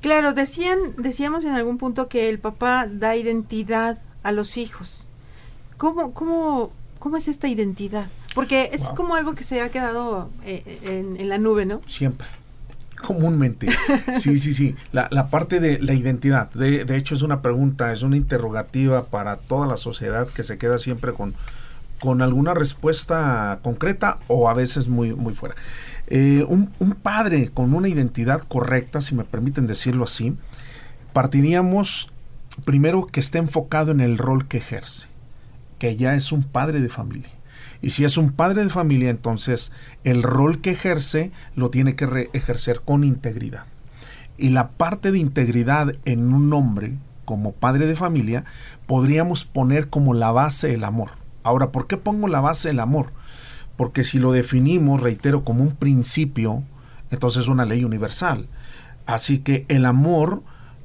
[0.02, 5.10] Claro, decían, decíamos en algún punto que el papá da identidad a los hijos.
[5.78, 8.08] ¿Cómo, cómo, cómo es esta identidad?
[8.34, 8.96] Porque es Wow.
[8.96, 11.82] como algo que se ha quedado eh, en, en la nube, ¿no?
[11.88, 12.28] Siempre.
[13.06, 13.68] Comúnmente.
[14.20, 14.76] Sí, sí, sí.
[14.92, 16.50] La, la parte de la identidad.
[16.54, 20.58] De, de hecho, es una pregunta, es una interrogativa para toda la sociedad que se
[20.58, 21.34] queda siempre con,
[22.00, 25.56] con alguna respuesta concreta o a veces muy, muy fuera.
[26.08, 30.36] Eh, un, un padre con una identidad correcta, si me permiten decirlo así,
[31.14, 32.10] partiríamos
[32.64, 35.08] primero que esté enfocado en el rol que ejerce,
[35.80, 37.30] que ya es un padre de familia.
[37.82, 39.72] Y si es un padre de familia, entonces
[40.04, 43.66] el rol que ejerce lo tiene que ejercer con integridad.
[44.38, 46.94] Y la parte de integridad en un hombre
[47.26, 48.44] como padre de familia
[48.86, 51.12] podríamos poner como la base el amor.
[51.44, 53.12] Ahora, ¿por qué pongo la base el amor?
[53.78, 56.64] Porque si lo definimos, reitero, como un principio,
[57.12, 58.48] entonces es una ley universal.
[59.06, 60.42] Así que el amor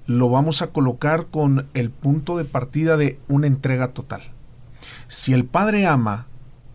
[0.07, 4.23] lo vamos a colocar con el punto de partida de una entrega total.
[5.11, 6.27] Si el padre ama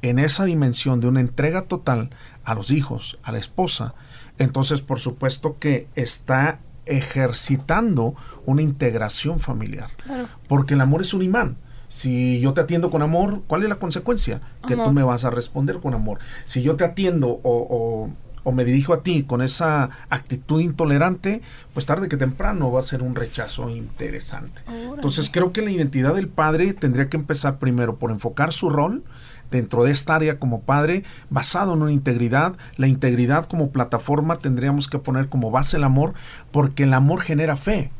[0.01, 2.09] en esa dimensión de una entrega total
[2.43, 3.95] a los hijos, a la esposa,
[4.37, 9.89] entonces por supuesto que está ejercitando una integración familiar.
[10.03, 10.27] Claro.
[10.47, 11.57] Porque el amor es un imán.
[11.87, 14.41] Si yo te atiendo con amor, ¿cuál es la consecuencia?
[14.67, 14.87] Que Amor.
[14.87, 16.19] tú me vas a responder con amor.
[16.43, 18.09] Si yo te atiendo o, o-
[18.45, 21.41] o me dirijo a ti con esa actitud intolerante,
[21.73, 24.61] pues tarde que temprano va a ser un rechazo interesante.
[24.93, 29.03] Entonces creo que la identidad del padre tendría que empezar primero por enfocar su rol
[29.51, 32.55] dentro de esta área como padre basado en una integridad.
[32.77, 36.13] La integridad como plataforma tendríamos que poner como base el amor
[36.51, 37.91] porque el amor genera fe.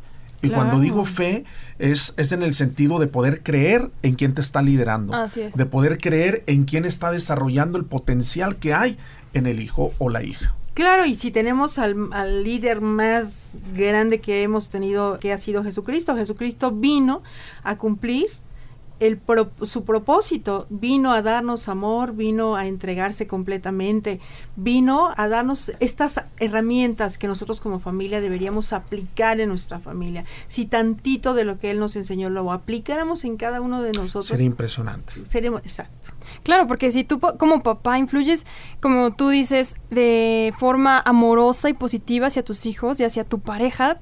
[0.41, 1.43] Y cuando digo fe
[1.79, 5.55] es, es en el sentido de poder creer en quien te está liderando, Así es.
[5.55, 8.97] de poder creer en quien está desarrollando el potencial que hay
[9.35, 10.55] en el hijo o la hija.
[10.73, 15.63] Claro, y si tenemos al, al líder más grande que hemos tenido, que ha sido
[15.63, 17.23] Jesucristo, Jesucristo vino
[17.63, 18.27] a cumplir
[18.99, 24.19] el pro- su propósito, vino a darnos amor, vino a entregarse completamente,
[24.55, 30.23] vino a darnos estas herramientas que nosotros como familia deberíamos aplicar en nuestra familia.
[30.47, 34.27] Si tantito de lo que Él nos enseñó lo aplicáramos en cada uno de nosotros,
[34.27, 35.13] Sería impresionante.
[35.27, 36.11] seríamos, exacto.
[36.43, 38.45] Claro, porque si tú po- como papá influyes,
[38.81, 43.99] como tú dices, de forma amorosa y positiva hacia tus hijos y hacia tu pareja,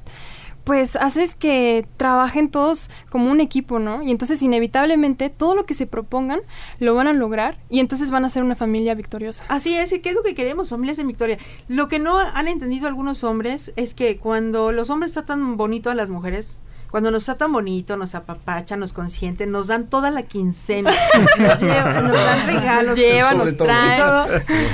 [0.64, 4.02] pues haces que trabajen todos como un equipo, ¿no?
[4.02, 6.42] Y entonces inevitablemente todo lo que se propongan
[6.80, 9.46] lo van a lograr y entonces van a ser una familia victoriosa.
[9.50, 11.38] Así es, ¿y qué es lo que queremos, familias en Victoria?
[11.68, 15.96] Lo que no han entendido algunos hombres es que cuando los hombres tratan bonito a
[15.96, 16.60] las mujeres,
[16.94, 20.92] cuando nos tratan bonito, nos apapachan, nos consienten, nos dan toda la quincena,
[21.40, 24.00] nos, llevan, nos dan regalos, Nos llevan, nos traen.
[24.00, 24.28] todo.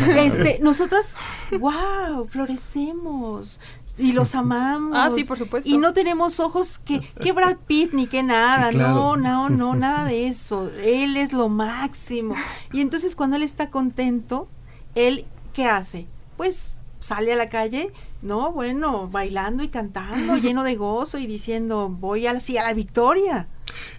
[0.18, 1.16] Este, nosotras,
[1.58, 3.62] wow, florecemos
[3.98, 4.98] y los amamos.
[4.98, 5.70] Ah, sí, por supuesto.
[5.70, 8.96] Y no tenemos ojos que, que Brad Pitt ni que nada, Sí, claro.
[8.96, 10.70] no, no, no, nada de eso.
[10.84, 12.36] Él es lo máximo.
[12.74, 14.50] Y entonces cuando él está contento,
[14.94, 16.06] él, ¿qué hace?
[16.36, 21.90] Pues sale a la calle, no, bueno, bailando y cantando, lleno de gozo y diciendo,
[21.90, 23.48] voy así a la victoria.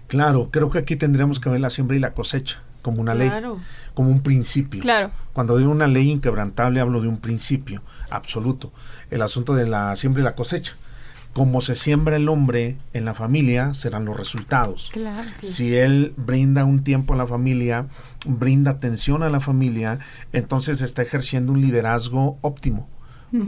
[0.09, 3.29] Claro, creo que aquí tendríamos que ver la siembra y la cosecha como una ley,
[3.29, 3.59] Claro.
[3.95, 4.81] como un principio.
[4.81, 5.11] Claro.
[5.33, 8.73] Cuando digo una ley inquebrantable hablo de un principio absoluto.
[9.11, 10.75] El asunto de la siembra y la cosecha.
[11.33, 14.91] Como se siembra el hombre en la familia, serán los resultados.
[14.93, 15.29] Claro.
[15.43, 17.87] Si él brinda un tiempo a la familia,
[18.27, 20.01] brinda atención a la familia,
[20.33, 22.89] entonces está ejerciendo un liderazgo óptimo.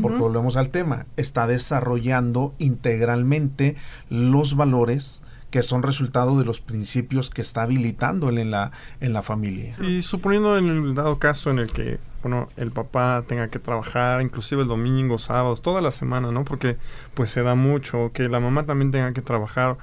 [0.00, 3.76] Porque volvemos al tema, está desarrollando integralmente
[4.10, 9.12] los valores que son resultado de los principios que está habilitando él en la, en
[9.12, 9.76] la familia.
[9.82, 14.22] Y suponiendo en el dado caso en el que, bueno, el papá tenga que trabajar,
[14.22, 16.44] inclusive el domingo, sábados, toda la semana, ¿no?
[16.44, 16.78] Porque
[17.12, 19.76] pues se da mucho, que la mamá también tenga que trabajar,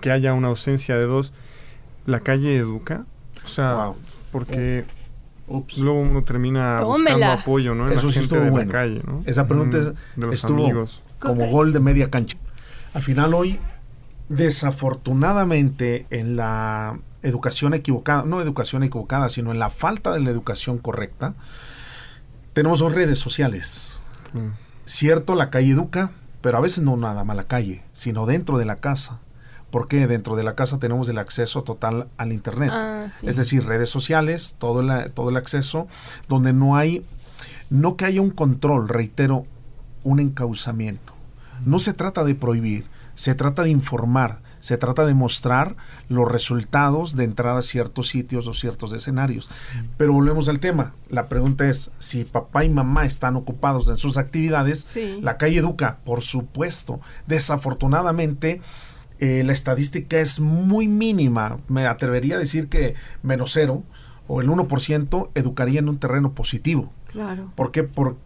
[0.00, 1.32] que haya una ausencia de dos,
[2.06, 3.04] ¿la calle educa?
[3.44, 3.96] O sea, Wow.
[4.30, 4.84] porque
[5.48, 5.78] Ups.
[5.78, 7.86] luego uno termina buscando apoyo, ¿no?
[7.86, 8.66] En Eso la sí gente estuvo de bueno.
[8.72, 9.22] la calle, ¿no?
[9.26, 11.02] Esa pregunta Mm, es- de los estuvo amigos.
[11.18, 12.36] como gol de media cancha.
[12.94, 13.58] Al final hoy,
[14.28, 20.78] desafortunadamente, en la educación equivocada, no educación equivocada, sino en la falta de la educación
[20.78, 21.34] correcta,
[22.52, 23.94] tenemos dos redes sociales.
[24.32, 24.48] Mm.
[24.84, 28.64] Cierto, la calle educa, pero a veces no nada más la calle, sino dentro de
[28.64, 29.18] la casa.
[29.70, 32.70] Porque dentro de la casa tenemos el acceso total al Internet.
[32.72, 33.26] Ah, sí.
[33.28, 35.88] Es decir, redes sociales, todo el, todo el acceso,
[36.28, 37.04] donde no hay,
[37.68, 39.44] no que haya un control, reitero,
[40.04, 41.12] un encauzamiento.
[41.66, 45.76] No se trata de prohibir, se trata de informar, se trata de mostrar
[46.08, 49.50] los resultados de entrar a ciertos sitios o ciertos escenarios.
[49.96, 50.94] Pero volvemos al tema.
[51.10, 55.18] La pregunta es, si papá y mamá están ocupados en sus actividades, Sí.
[55.22, 57.00] la calle educa, por supuesto.
[57.26, 58.60] Desafortunadamente,
[59.20, 61.58] eh, la estadística es muy mínima.
[61.68, 63.82] Me atrevería a decir que menos cero
[64.26, 66.92] o el 1% educaría en un terreno positivo.
[67.08, 67.52] Claro.
[67.56, 67.82] ¿Por qué?
[67.84, 68.16] Por,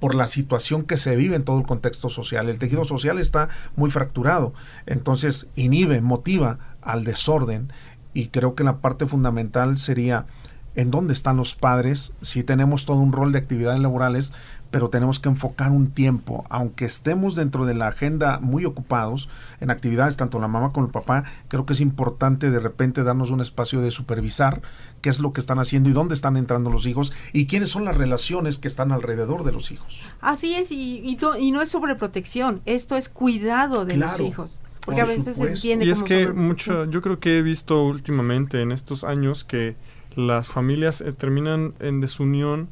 [0.00, 2.48] por la situación que se vive en todo el contexto social.
[2.48, 4.52] El tejido social está muy fracturado.
[4.86, 7.72] Entonces, inhibe, motiva al desorden.
[8.12, 10.26] Y creo que la parte fundamental sería
[10.74, 14.32] en dónde están los padres, si tenemos todo un rol de actividades laborales,
[14.72, 19.28] pero tenemos que enfocar un tiempo, aunque estemos dentro de la agenda muy ocupados
[19.60, 23.30] en actividades, tanto la mamá como el papá, creo que es importante de repente darnos
[23.30, 24.62] un espacio de supervisar
[25.00, 27.84] qué es lo que están haciendo y dónde están entrando los hijos y quiénes son
[27.84, 30.00] las relaciones que están alrededor de los hijos.
[30.20, 34.60] Así es, y, y, to- y no es sobreprotección, esto es cuidado de los hijos.
[34.84, 37.42] Porque por a veces se entiende Y es que sobre- mucho, yo creo que he
[37.42, 39.76] visto últimamente en estos años que
[40.16, 42.68] las familias eh, terminan en desunión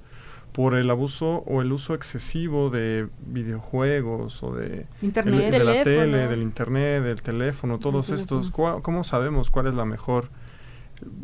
[0.60, 5.44] por el abuso o el uso excesivo de videojuegos o de, Internet.
[5.46, 8.40] el- de la tele, del internet, del teléfono, todos teléfono.
[8.40, 8.50] estos.
[8.52, 10.28] ¿cuá- ¿Cómo sabemos cuál es la mejor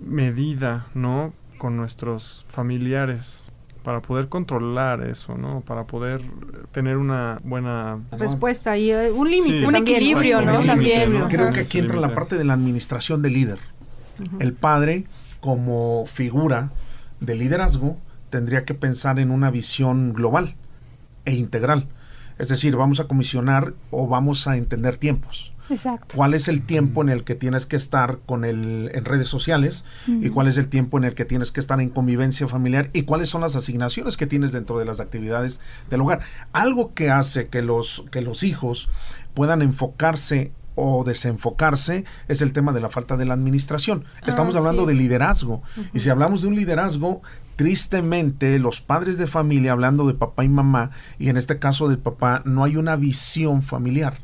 [0.06, 3.42] medida, no, con nuestros familiares
[3.82, 6.22] para poder controlar eso, no, para poder
[6.72, 9.60] tener una buena respuesta y eh, un límite.
[9.60, 9.64] Sí.
[9.66, 10.60] Un equilibrio, ¿no?
[10.60, 11.12] Un También.
[11.28, 11.52] Creo ajá.
[11.52, 13.58] que aquí entra la parte de la administración del líder.
[14.40, 15.04] El padre,
[15.40, 16.70] como figura
[17.20, 17.98] de liderazgo,
[18.30, 20.54] tendría que pensar en una visión global
[21.24, 21.88] e integral.
[22.38, 25.52] Es decir, vamos a comisionar o vamos a entender tiempos.
[25.68, 26.14] Exacto.
[26.14, 29.84] ¿Cuál es el tiempo en el que tienes que estar con el, en redes sociales?
[30.06, 32.90] ¿Y cuál es el tiempo en el que tienes que estar en convivencia familiar?
[32.92, 35.58] ¿Y cuáles son las asignaciones que tienes dentro de las actividades
[35.90, 36.20] del hogar?
[36.52, 38.88] Algo que hace que los, que los hijos
[39.34, 44.04] puedan enfocarse o desenfocarse es el tema de la falta de la administración.
[44.26, 44.88] Estamos Ah, hablando sí.
[44.88, 45.62] de liderazgo.
[45.92, 47.22] Y si hablamos de un liderazgo,
[47.56, 51.98] tristemente los padres de familia, hablando de papá y mamá, y en este caso del
[51.98, 54.18] papá, no hay una visión familiar.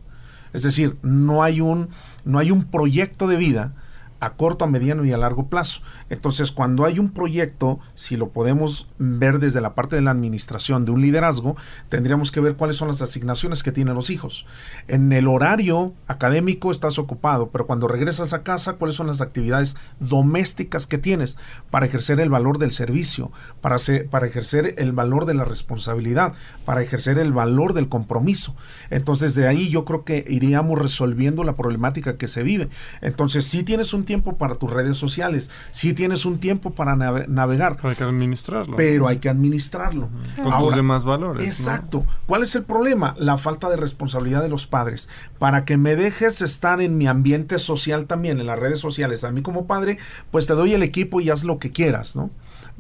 [0.53, 1.89] Es decir, no hay un,
[2.25, 3.75] no hay un proyecto de vida
[4.23, 5.81] a corto, a mediano y a largo plazo.
[6.09, 10.85] Entonces, cuando hay un proyecto, si lo podemos ver desde la parte de la administración
[10.85, 11.57] de un liderazgo,
[11.89, 14.47] tendríamos que ver cuáles son las asignaciones que tienen los hijos.
[14.87, 19.75] En el horario académico estás ocupado, pero cuando regresas a casa, cuáles son las actividades
[19.99, 21.37] domésticas que tienes
[21.73, 26.35] para ejercer el valor del servicio, para, hacer- para ejercer el valor de la responsabilidad,
[26.65, 28.55] para ejercer el valor del compromiso.
[28.91, 32.69] Entonces, de ahí yo creo que iríamos resolviendo la problemática que se vive.
[33.01, 37.27] Entonces, si tienes un tiempo para tus redes sociales, si tienes un tiempo para nave-
[37.29, 38.77] navegar, hay que administrarlo.
[38.77, 40.09] pero hay que administrarlo.
[40.43, 41.43] con tus demás valores.
[41.43, 41.49] ¿no?
[41.49, 42.05] Exacto.
[42.27, 43.15] ¿Cuál es el problema?
[43.19, 45.09] La falta de responsabilidad de los padres.
[45.39, 49.31] Para que me dejes estar en mi ambiente social también, en las redes sociales, a
[49.33, 49.99] mí como padre,
[50.31, 52.31] pues te doy el equipo y haz lo que quieras, ¿no?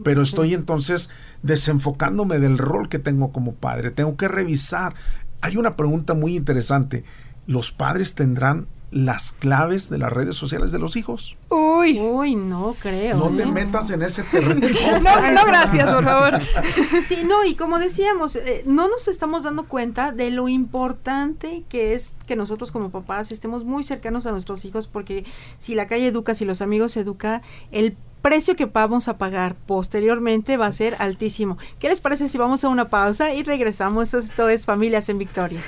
[0.04, 1.10] Pero estoy entonces
[1.42, 3.90] desenfocándome del rol que tengo como padre.
[3.90, 4.94] Tengo que revisar.
[5.40, 7.04] Hay una pregunta muy interesante.
[7.46, 11.36] ¿Los padres tendrán las claves de las redes sociales de los hijos?
[11.48, 11.98] Uy.
[11.98, 13.16] Uy, no creo.
[13.16, 14.68] No te metas en ese terreno.
[15.02, 16.40] No, no, gracias, por favor.
[17.08, 21.94] Sí, no, y como decíamos, eh, no nos estamos dando cuenta de lo importante que
[21.94, 25.24] es que nosotros como papás estemos muy cercanos a nuestros hijos, porque
[25.58, 30.56] si la calle educa, si los amigos educan, el precio que vamos a pagar posteriormente
[30.56, 31.58] va a ser altísimo.
[31.78, 34.14] ¿Qué les parece si vamos a una pausa y regresamos?
[34.14, 35.60] Esto es Familias en Victoria.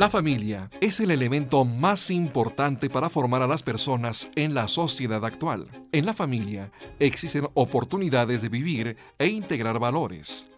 [0.00, 5.22] La familia es el elemento más importante para formar a las personas en la sociedad
[5.26, 5.68] actual.
[5.92, 10.48] En la familia existen oportunidades de vivir e integrar valores.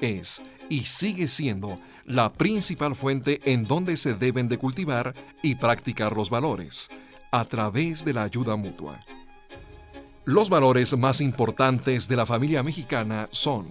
[0.00, 5.12] Es y sigue siendo la principal fuente en donde se deben de cultivar
[5.42, 6.88] y practicar los valores,
[7.32, 9.04] a través de la ayuda mutua.
[10.24, 13.66] Los valores más importantes de la familia mexicana son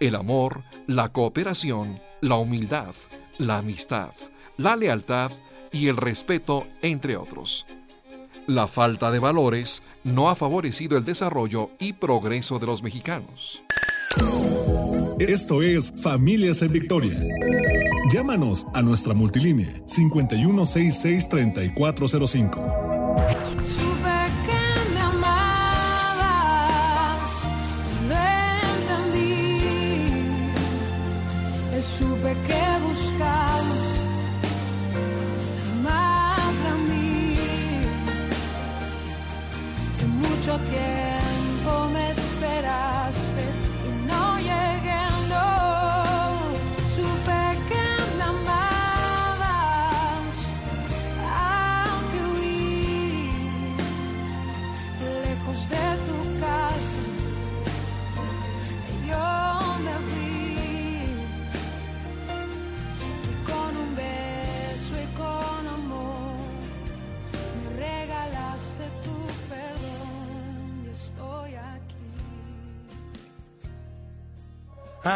[0.00, 2.94] el amor, la cooperación, la humildad,
[3.36, 4.12] la amistad,
[4.56, 5.32] la lealtad
[5.72, 7.66] y el respeto, entre otros.
[8.46, 13.62] La falta de valores no ha favorecido el desarrollo y progreso de los mexicanos.
[15.18, 17.20] Esto es Familias en Victoria.
[18.12, 22.85] Llámanos a nuestra multilínea 5166-3405.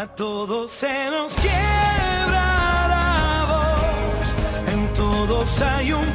[0.01, 6.07] A todos se nos quiebra la voz, en todos hay un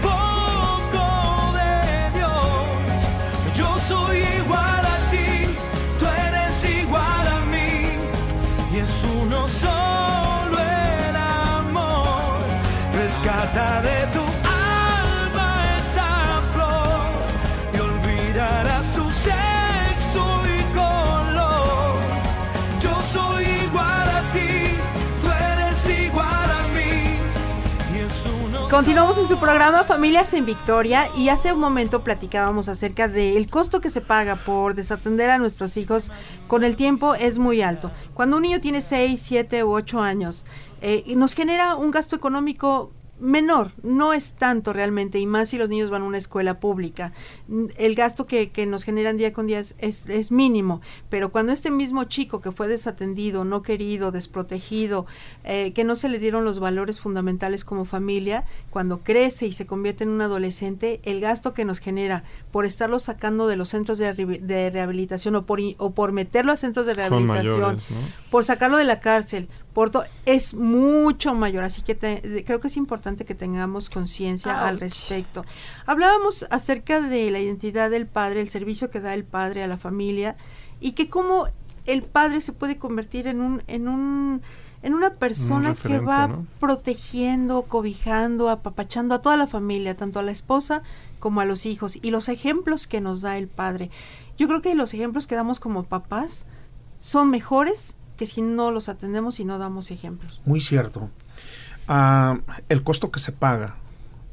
[28.76, 33.80] Continuamos en su programa Familias en Victoria y hace un momento platicábamos acerca del costo
[33.80, 36.12] que se paga por desatender a nuestros hijos
[36.50, 37.90] con el tiempo es muy alto.
[38.14, 40.46] Cuando un niño tiene 6, 7 u 8 años,
[40.82, 45.70] eh, nos genera un gasto económico menor, no es tanto realmente, y más si los
[45.70, 47.14] niños van a una escuela pública.
[47.78, 51.52] El gasto que, que nos generan día con día es, es, es mínimo, pero cuando
[51.52, 55.06] este mismo chico que fue desatendido, no querido, desprotegido,
[55.44, 59.66] eh, que no se le dieron los valores fundamentales como familia, cuando crece y se
[59.66, 63.98] convierte en un adolescente, el gasto que nos genera por estarlo sacando de los centros
[63.98, 67.98] de, de rehabilitación o por, o por meterlo a centros de rehabilitación, mayores, ¿no?
[68.30, 69.48] por sacarlo de la cárcel,
[70.26, 71.66] es mucho mayor.
[71.66, 74.80] Así que te- de- creo que es importante que tengamos conciencia al Ouch.
[74.82, 75.44] respecto.
[75.86, 79.78] Hablábamos acerca de la identidad del padre, el servicio que da el padre a la
[79.78, 80.38] familia
[80.80, 81.48] y que cómo
[81.86, 84.42] el padre se puede convertir en un en un
[84.82, 86.46] en una persona que va ¿no?
[86.60, 90.84] protegiendo, cobijando, apapachando a toda la familia, tanto a la esposa
[91.20, 93.90] como a los hijos y los ejemplos que nos da el padre.
[94.38, 96.46] Yo creo que los ejemplos que damos como papás
[97.00, 100.42] son mejores que si no los atendemos y no damos ejemplos.
[100.46, 101.10] Muy cierto.
[101.88, 102.40] Ah,
[102.70, 103.76] el costo que se paga,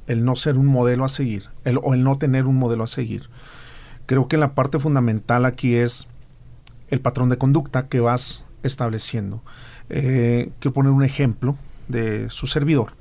[0.06, 1.50] el no ser un modelo a seguir,
[1.82, 3.28] o el no tener un modelo a seguir.
[4.06, 6.06] Creo que la parte fundamental aquí es
[6.88, 9.42] el patrón de conducta que vas estableciendo.
[9.88, 11.56] Eh, quiero poner un ejemplo
[11.88, 12.94] de su servidor.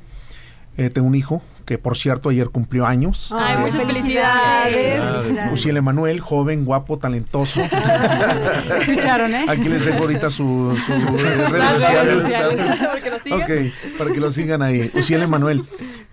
[0.78, 1.42] Eh, tengo un hijo
[1.72, 3.32] que, por cierto, ayer cumplió años.
[3.34, 5.00] Ay, Eh, muchas felicidades.
[5.00, 5.54] Felicidades.
[5.54, 7.62] Uciel Emanuel, joven, guapo, talentoso.
[8.82, 9.46] Escucharon, ¿eh?
[9.48, 12.24] Aquí les dejo ahorita su, su redes sociales.
[12.24, 13.42] sociales, para que lo sigan.
[13.42, 13.50] Ok,
[13.98, 14.92] para que lo sigan ahí.
[14.96, 15.64] Uciel Emanuel.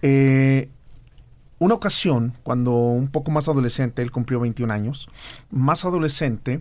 [0.01, 0.69] Eh,
[1.59, 5.09] una ocasión, cuando un poco más adolescente, él cumplió 21 años,
[5.51, 6.61] más adolescente,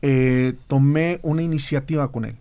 [0.00, 2.34] eh, tomé una iniciativa con él.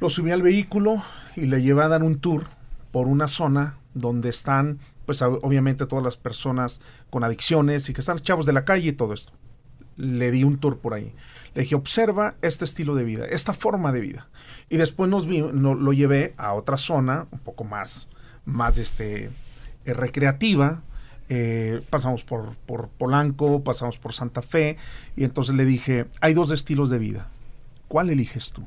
[0.00, 1.02] Lo subí al vehículo
[1.36, 2.46] y le llevé a dar un tour
[2.92, 6.80] por una zona donde están, pues ob- obviamente todas las personas
[7.10, 9.32] con adicciones y que están chavos de la calle y todo esto.
[9.96, 11.12] Le di un tour por ahí.
[11.54, 14.28] Le dije, observa este estilo de vida, esta forma de vida.
[14.68, 18.08] Y después nos vi- no- lo llevé a otra zona, un poco más,
[18.44, 19.30] más este,
[19.84, 20.82] eh, recreativa.
[21.28, 24.76] Eh, pasamos por, por Polanco, pasamos por Santa Fe.
[25.16, 27.28] Y entonces le dije, hay dos estilos de vida.
[27.88, 28.64] ¿Cuál eliges tú?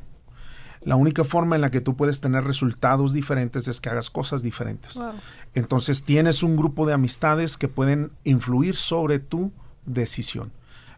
[0.86, 4.44] La única forma en la que tú puedes tener resultados diferentes es que hagas cosas
[4.44, 4.96] diferentes.
[4.96, 5.14] Wow.
[5.54, 9.52] Entonces tienes un grupo de amistades que pueden influir sobre tu
[9.86, 10.52] decisión.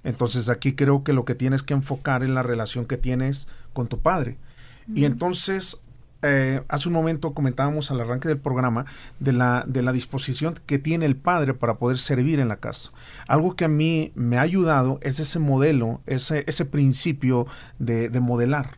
[0.04, 3.88] Entonces aquí creo que lo que tienes que enfocar en la relación que tienes con
[3.88, 4.38] tu padre.
[4.94, 5.80] Y entonces,
[6.22, 8.86] eh, hace un momento comentábamos al arranque del programa
[9.20, 12.92] de la, de la disposición que tiene el padre para poder servir en la casa.
[13.28, 17.48] Algo que a mí me ha ayudado es ese modelo, ese, ese principio
[17.80, 18.78] de, de modelar.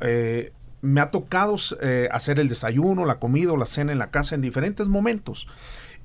[0.00, 4.10] Eh, me ha tocado eh, hacer el desayuno, la comida o la cena en la
[4.10, 5.48] casa en diferentes momentos.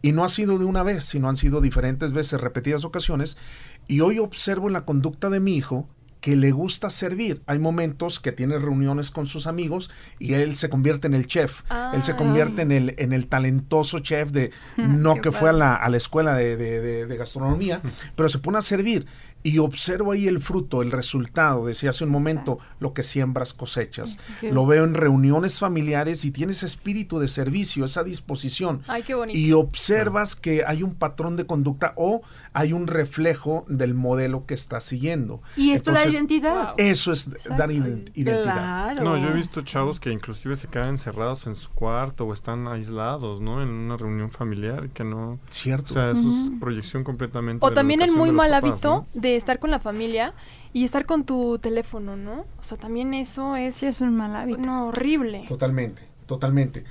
[0.02, 3.38] Y no ha sido de una vez, sino han sido diferentes veces, repetidas ocasiones.
[3.88, 5.88] Y hoy observo en la conducta de mi hijo
[6.22, 7.42] que le gusta servir.
[7.48, 9.90] Hay momentos que tiene reuniones con sus amigos
[10.20, 11.62] y él se convierte en el chef.
[11.94, 12.16] Él se Ah.
[12.18, 15.98] convierte en el, en el talentoso chef de, no que fue a la, a la
[15.98, 17.82] escuela de, de- de- de gastronomía,
[18.16, 19.08] pero se pone a servir.
[19.44, 21.66] Y observo ahí el fruto, el resultado.
[21.66, 24.18] Decía hace un momento, lo que siembras cosechas.
[24.40, 29.16] Qué- Lo veo en reuniones familiares y tienes espíritu de servicio, esa disposición Ay, qué
[29.16, 29.38] bonito.
[29.38, 32.22] y observas que hay un patrón de conducta o
[32.54, 35.42] hay un reflejo del modelo que está siguiendo.
[35.56, 36.74] Y esto da Entonces, identidad.
[36.78, 38.96] Eso es dar ident- identidad.
[38.96, 42.68] No, yo he visto chavos que inclusive se quedan encerrados en su cuarto o están
[42.68, 43.62] aislados, ¿no?
[43.64, 45.40] En una reunión familiar que no...
[45.50, 45.92] Cierto.
[45.92, 48.90] O sea, eso es proyección completamente O de la también el muy mal papás, hábito
[49.14, 49.22] ¿no?
[49.22, 50.34] de estar con la familia
[50.74, 52.42] y estar con tu teléfono, ¿no?
[52.60, 53.76] O sea, también eso es...
[53.76, 54.60] Sí, es un mal hábito.
[54.60, 55.46] No, horrible.
[55.48, 56.84] Totalmente, totalmente.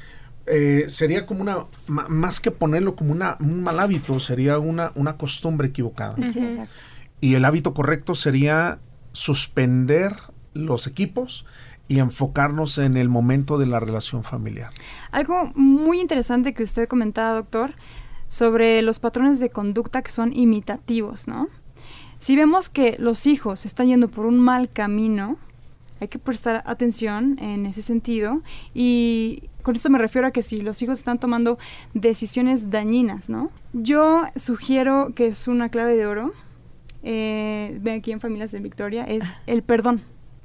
[0.47, 5.17] Eh, sería como una, más que ponerlo como una, un mal hábito, sería una, una
[5.17, 6.17] costumbre equivocada.
[6.23, 6.75] Sí, exacto.
[7.21, 8.79] Y el hábito correcto sería
[9.13, 10.15] suspender
[10.55, 11.45] los equipos
[11.89, 14.71] y enfocarnos en el momento de la relación familiar.
[15.11, 17.75] Algo muy interesante que usted comentaba, doctor,
[18.29, 21.49] sobre los patrones de conducta que son imitativos, ¿no?
[22.19, 25.37] Si vemos que los hijos están yendo por un mal camino,
[26.01, 28.41] hay que prestar atención en ese sentido
[28.75, 31.59] y con esto me refiero a que si los hijos están tomando
[31.95, 33.51] decisiones dañinas, ¿no?
[33.73, 36.31] Yo sugiero que es una clave de oro,
[37.03, 40.03] eh, ven aquí en Familias de Victoria, es el perdón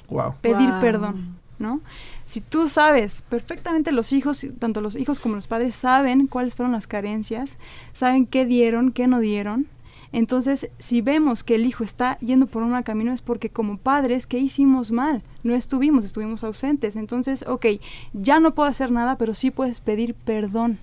[0.10, 0.36] Wow.
[0.42, 0.80] pedir Wow.
[0.80, 1.82] perdón, ¿no?
[2.26, 6.74] Si tú sabes perfectamente los hijos, tanto los hijos como los padres saben cuáles fueron
[6.74, 7.58] las carencias,
[7.94, 9.68] saben qué dieron, qué no dieron.
[10.12, 13.78] Entonces, si vemos que el hijo está yendo por un mal camino es porque como
[13.78, 15.22] padres, ¿qué hicimos mal?
[15.44, 16.96] No estuvimos, estuvimos ausentes.
[16.96, 17.66] Entonces, ok,
[18.14, 20.80] ya no puedo hacer nada, pero sí puedes pedir perdón.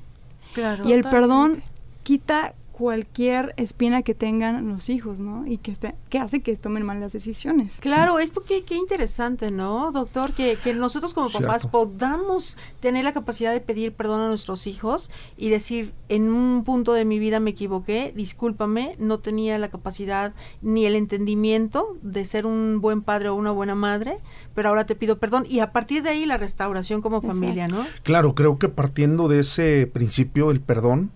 [0.55, 0.89] Claro.
[0.89, 1.63] Y el perdón
[2.03, 5.47] quita cualquier espina que tengan los hijos, ¿no?
[5.47, 7.79] Y que, este- que hace que tomen malas decisiones.
[7.81, 10.33] Claro, esto qué, qué interesante, ¿no, doctor?
[10.33, 11.71] Que, que nosotros como papás Cierto.
[11.71, 16.93] podamos tener la capacidad de pedir perdón a nuestros hijos y decir, en un punto
[16.93, 22.47] de mi vida me equivoqué, discúlpame, no tenía la capacidad ni el entendimiento de ser
[22.47, 24.19] un buen padre o una buena madre,
[24.57, 25.47] pero ahora te pido perdón.
[25.49, 27.87] Y a partir de ahí la restauración como familia, ¿no?
[28.03, 31.13] Claro, creo que partiendo de ese principio, el perdón,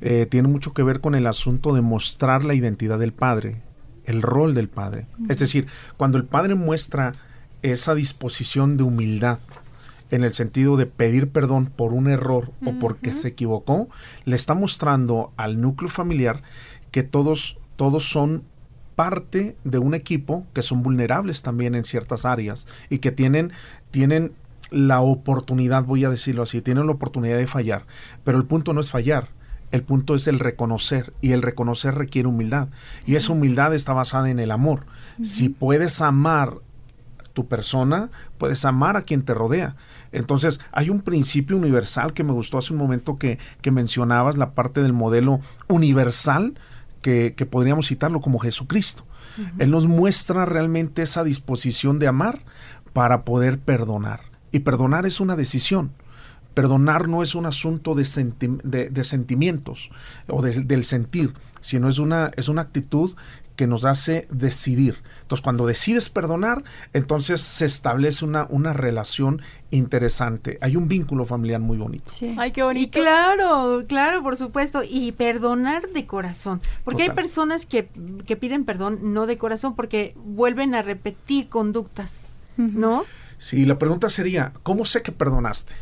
[0.00, 3.62] eh, tiene mucho que ver con el asunto de mostrar la identidad del padre,
[4.04, 5.06] el rol del padre.
[5.28, 5.66] Es decir,
[5.96, 7.12] cuando el padre muestra
[7.62, 9.38] esa disposición de humildad,
[10.10, 13.88] en el sentido de pedir perdón por un error o porque se equivocó,
[14.24, 16.42] le está mostrando al núcleo familiar
[16.90, 18.44] que todos, todos son
[18.94, 23.52] parte de un equipo que son vulnerables también en ciertas áreas y que tienen,
[23.90, 24.32] tienen
[24.70, 27.86] la oportunidad, voy a decirlo así, tienen la oportunidad de fallar.
[28.22, 29.28] Pero el punto no es fallar,
[29.74, 32.68] el punto es el reconocer y el reconocer requiere humildad.
[33.06, 34.86] Y esa humildad está basada en el amor.
[35.24, 36.58] Si puedes amar
[37.32, 39.74] tu persona, puedes amar a quien te rodea.
[40.12, 44.54] Entonces, hay un principio universal que me gustó hace un momento que, que mencionabas, la
[44.54, 46.54] parte del modelo universal,
[47.02, 49.04] que, que podríamos citarlo como Jesucristo.
[49.58, 52.44] Él nos muestra realmente esa disposición de amar
[52.92, 54.20] para poder perdonar.
[54.52, 55.90] Y perdonar es una decisión.
[56.54, 59.90] Perdonar no es un asunto de, senti- de- de sentimientos
[60.28, 63.14] o de- del sentir, sino es una, es una actitud
[63.56, 64.96] que nos hace decidir.
[65.22, 70.58] Entonces, cuando decides perdonar, entonces se establece una, una relación interesante.
[70.60, 72.10] Hay un vínculo familiar muy bonito.
[72.36, 72.98] Ay, qué Y bonito.
[72.98, 74.82] claro, claro, por supuesto.
[74.88, 76.60] Y perdonar de corazón.
[76.84, 77.88] Porque hay personas que,
[78.26, 82.24] que piden perdón no de corazón porque vuelven a repetir conductas,
[82.56, 83.04] ¿no?
[83.38, 85.74] Sí, la pregunta sería, ¿cómo sé que perdonaste?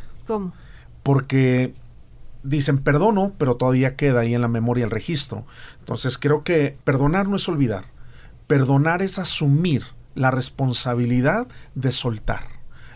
[1.02, 1.74] Porque
[2.42, 5.44] dicen perdono, pero todavía queda ahí en la memoria el registro.
[5.78, 7.86] Entonces creo que perdonar no es olvidar.
[8.46, 12.44] Perdonar es asumir la responsabilidad de soltar.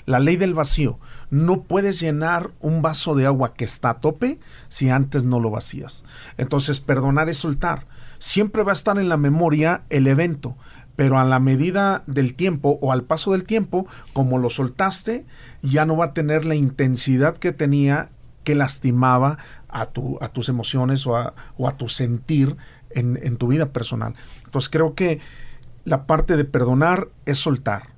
[0.05, 0.99] La ley del vacío.
[1.31, 5.51] No puedes llenar un vaso de agua que está a tope si antes no lo
[5.51, 6.05] vacías.
[6.37, 7.87] Entonces perdonar es soltar.
[8.19, 10.57] Siempre va a estar en la memoria el evento,
[10.97, 15.27] pero a la medida del tiempo o al paso del tiempo, como lo soltaste,
[15.63, 18.09] ya no va a tener la intensidad que tenía
[18.45, 19.39] que lastimaba
[19.69, 22.57] a, tu, a tus emociones o a, o a tu sentir
[22.91, 24.15] en, en tu vida personal.
[24.45, 25.21] Entonces creo que
[25.85, 27.96] la parte de perdonar es soltar.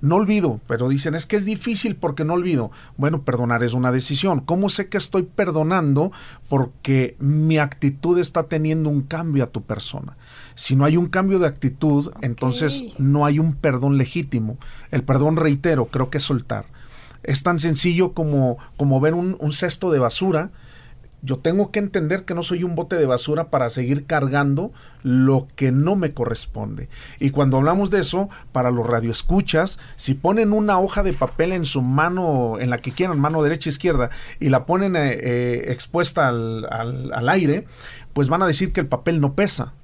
[0.00, 2.70] No olvido, pero dicen es que es difícil porque no olvido.
[2.96, 4.40] Bueno, perdonar es una decisión.
[4.40, 6.12] ¿Cómo sé que estoy perdonando?
[6.48, 10.16] Porque mi actitud está teniendo un cambio a tu persona.
[10.54, 14.56] Si no hay un cambio de actitud, entonces no hay un perdón legítimo.
[14.90, 16.66] El perdón, reitero, creo que es soltar.
[17.22, 20.50] Es tan sencillo como, como ver un, un cesto de basura.
[21.20, 25.48] Yo tengo que entender que no soy un bote de basura para seguir cargando lo
[25.56, 26.88] que no me corresponde.
[27.18, 31.64] Y cuando hablamos de eso, para los radioescuchas, si ponen una hoja de papel en
[31.64, 36.28] su mano, en la que quieran, mano derecha, izquierda, y la ponen eh, eh, expuesta
[36.28, 37.66] al, al- al aire,
[38.12, 39.74] pues van a decir que el papel no pesa.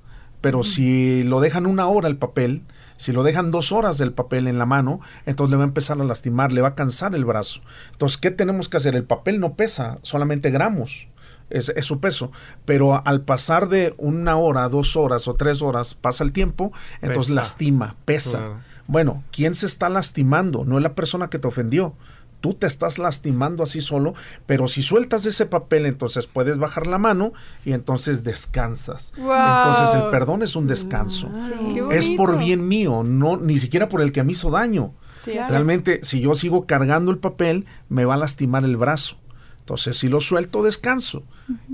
[0.40, 2.62] Pero si lo dejan una hora el papel,
[2.98, 5.98] si lo dejan dos horas del papel en la mano, entonces le va a empezar
[6.00, 7.60] a lastimar, le va a cansar el brazo.
[7.92, 8.94] Entonces, ¿qué tenemos que hacer?
[8.94, 11.08] El papel no pesa, solamente gramos.
[11.50, 12.32] Es, es su peso.
[12.64, 17.32] Pero al pasar de una hora, dos horas o tres horas, pasa el tiempo, entonces
[17.32, 17.34] Pesa.
[17.34, 18.38] lastima, pesa.
[18.38, 18.60] Claro.
[18.86, 20.64] Bueno, ¿quién se está lastimando?
[20.64, 21.94] No es la persona que te ofendió.
[22.40, 24.12] Tú te estás lastimando así solo,
[24.44, 27.32] pero si sueltas ese papel, entonces puedes bajar la mano
[27.64, 29.14] y entonces descansas.
[29.16, 29.32] Wow.
[29.32, 31.30] Entonces el perdón es un descanso.
[31.72, 34.92] Qué Es por bien mío, no ni siquiera por el que me hizo daño.
[35.20, 35.48] Sí, así es.
[35.48, 39.16] Realmente, si yo sigo cargando el papel, me va a lastimar el brazo.
[39.64, 41.22] Entonces, si lo suelto, descanso.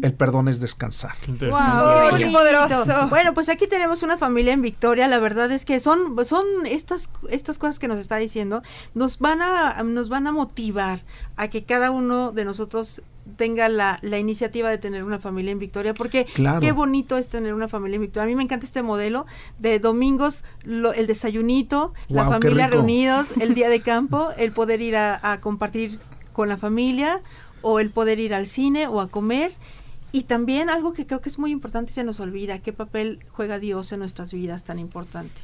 [0.01, 1.17] El perdón es descansar.
[1.27, 3.09] Wow, Qué poderoso.
[3.09, 5.09] Bueno, pues aquí tenemos una familia en Victoria.
[5.09, 8.63] La verdad es que son, son estas, estas cosas que nos está diciendo,
[8.95, 11.03] nos van a, nos van a motivar
[11.37, 13.03] a que cada uno de nosotros
[13.37, 16.61] tenga la, la iniciativa de tener una familia en Victoria, porque Claro.
[16.61, 18.23] qué bonito es tener una familia en Victoria.
[18.25, 19.27] A mí me encanta este modelo
[19.59, 24.95] de domingos, lo- el desayunito, la familia reunidos, el día de campo, el poder ir
[24.97, 25.99] a, a compartir
[26.33, 27.21] con la familia
[27.63, 29.53] o el poder ir al cine o a comer.
[30.13, 33.21] Y también algo que creo que es muy importante y se nos olvida, qué papel
[33.31, 35.41] juega Dios en nuestras vidas tan importante.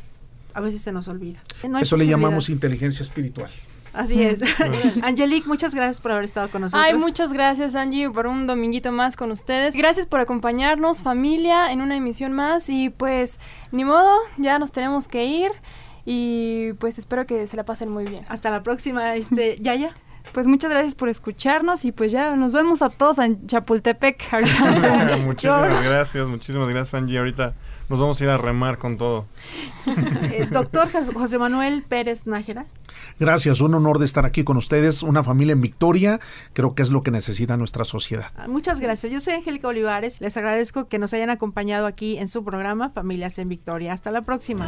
[0.55, 1.41] A veces se nos olvida.
[1.69, 3.51] No Eso le llamamos inteligencia espiritual.
[3.97, 4.43] Así es.
[5.03, 6.85] Angelique, muchas gracias por haber estado con nosotros.
[6.85, 9.75] Ay, muchas gracias Angie por un dominguito más con ustedes.
[9.75, 12.69] Gracias por acompañarnos, familia, en una emisión más.
[12.69, 13.39] Y pues,
[13.73, 15.51] ni modo, ya nos tenemos que ir.
[16.05, 18.25] Y pues espero que se la pasen muy bien.
[18.29, 19.93] Hasta la próxima, este, Yaya.
[20.37, 24.23] Pues muchas gracias por escucharnos y pues ya nos vemos a todos en Chapultepec.
[24.35, 25.17] ahorita.
[25.25, 27.17] muchísimas gracias, muchísimas gracias Angie.
[27.17, 27.55] Ahorita
[27.89, 29.25] nos vamos a ir a remar con todo.
[29.87, 32.67] Eh, doctor José Manuel Pérez Nájera.
[33.19, 36.21] Gracias, un honor de estar aquí con ustedes, una familia en victoria,
[36.53, 38.27] creo que es lo que necesita nuestra sociedad.
[38.37, 39.11] Ah, Muchas gracias.
[39.11, 40.21] Yo soy Angélica Olivares.
[40.21, 43.95] Les agradezco que nos hayan acompañado aquí en su programa Familias en Victoria.
[43.95, 44.67] Hasta la próxima.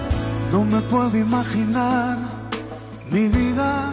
[0.51, 2.17] No me puedo imaginar
[3.11, 3.93] mi vida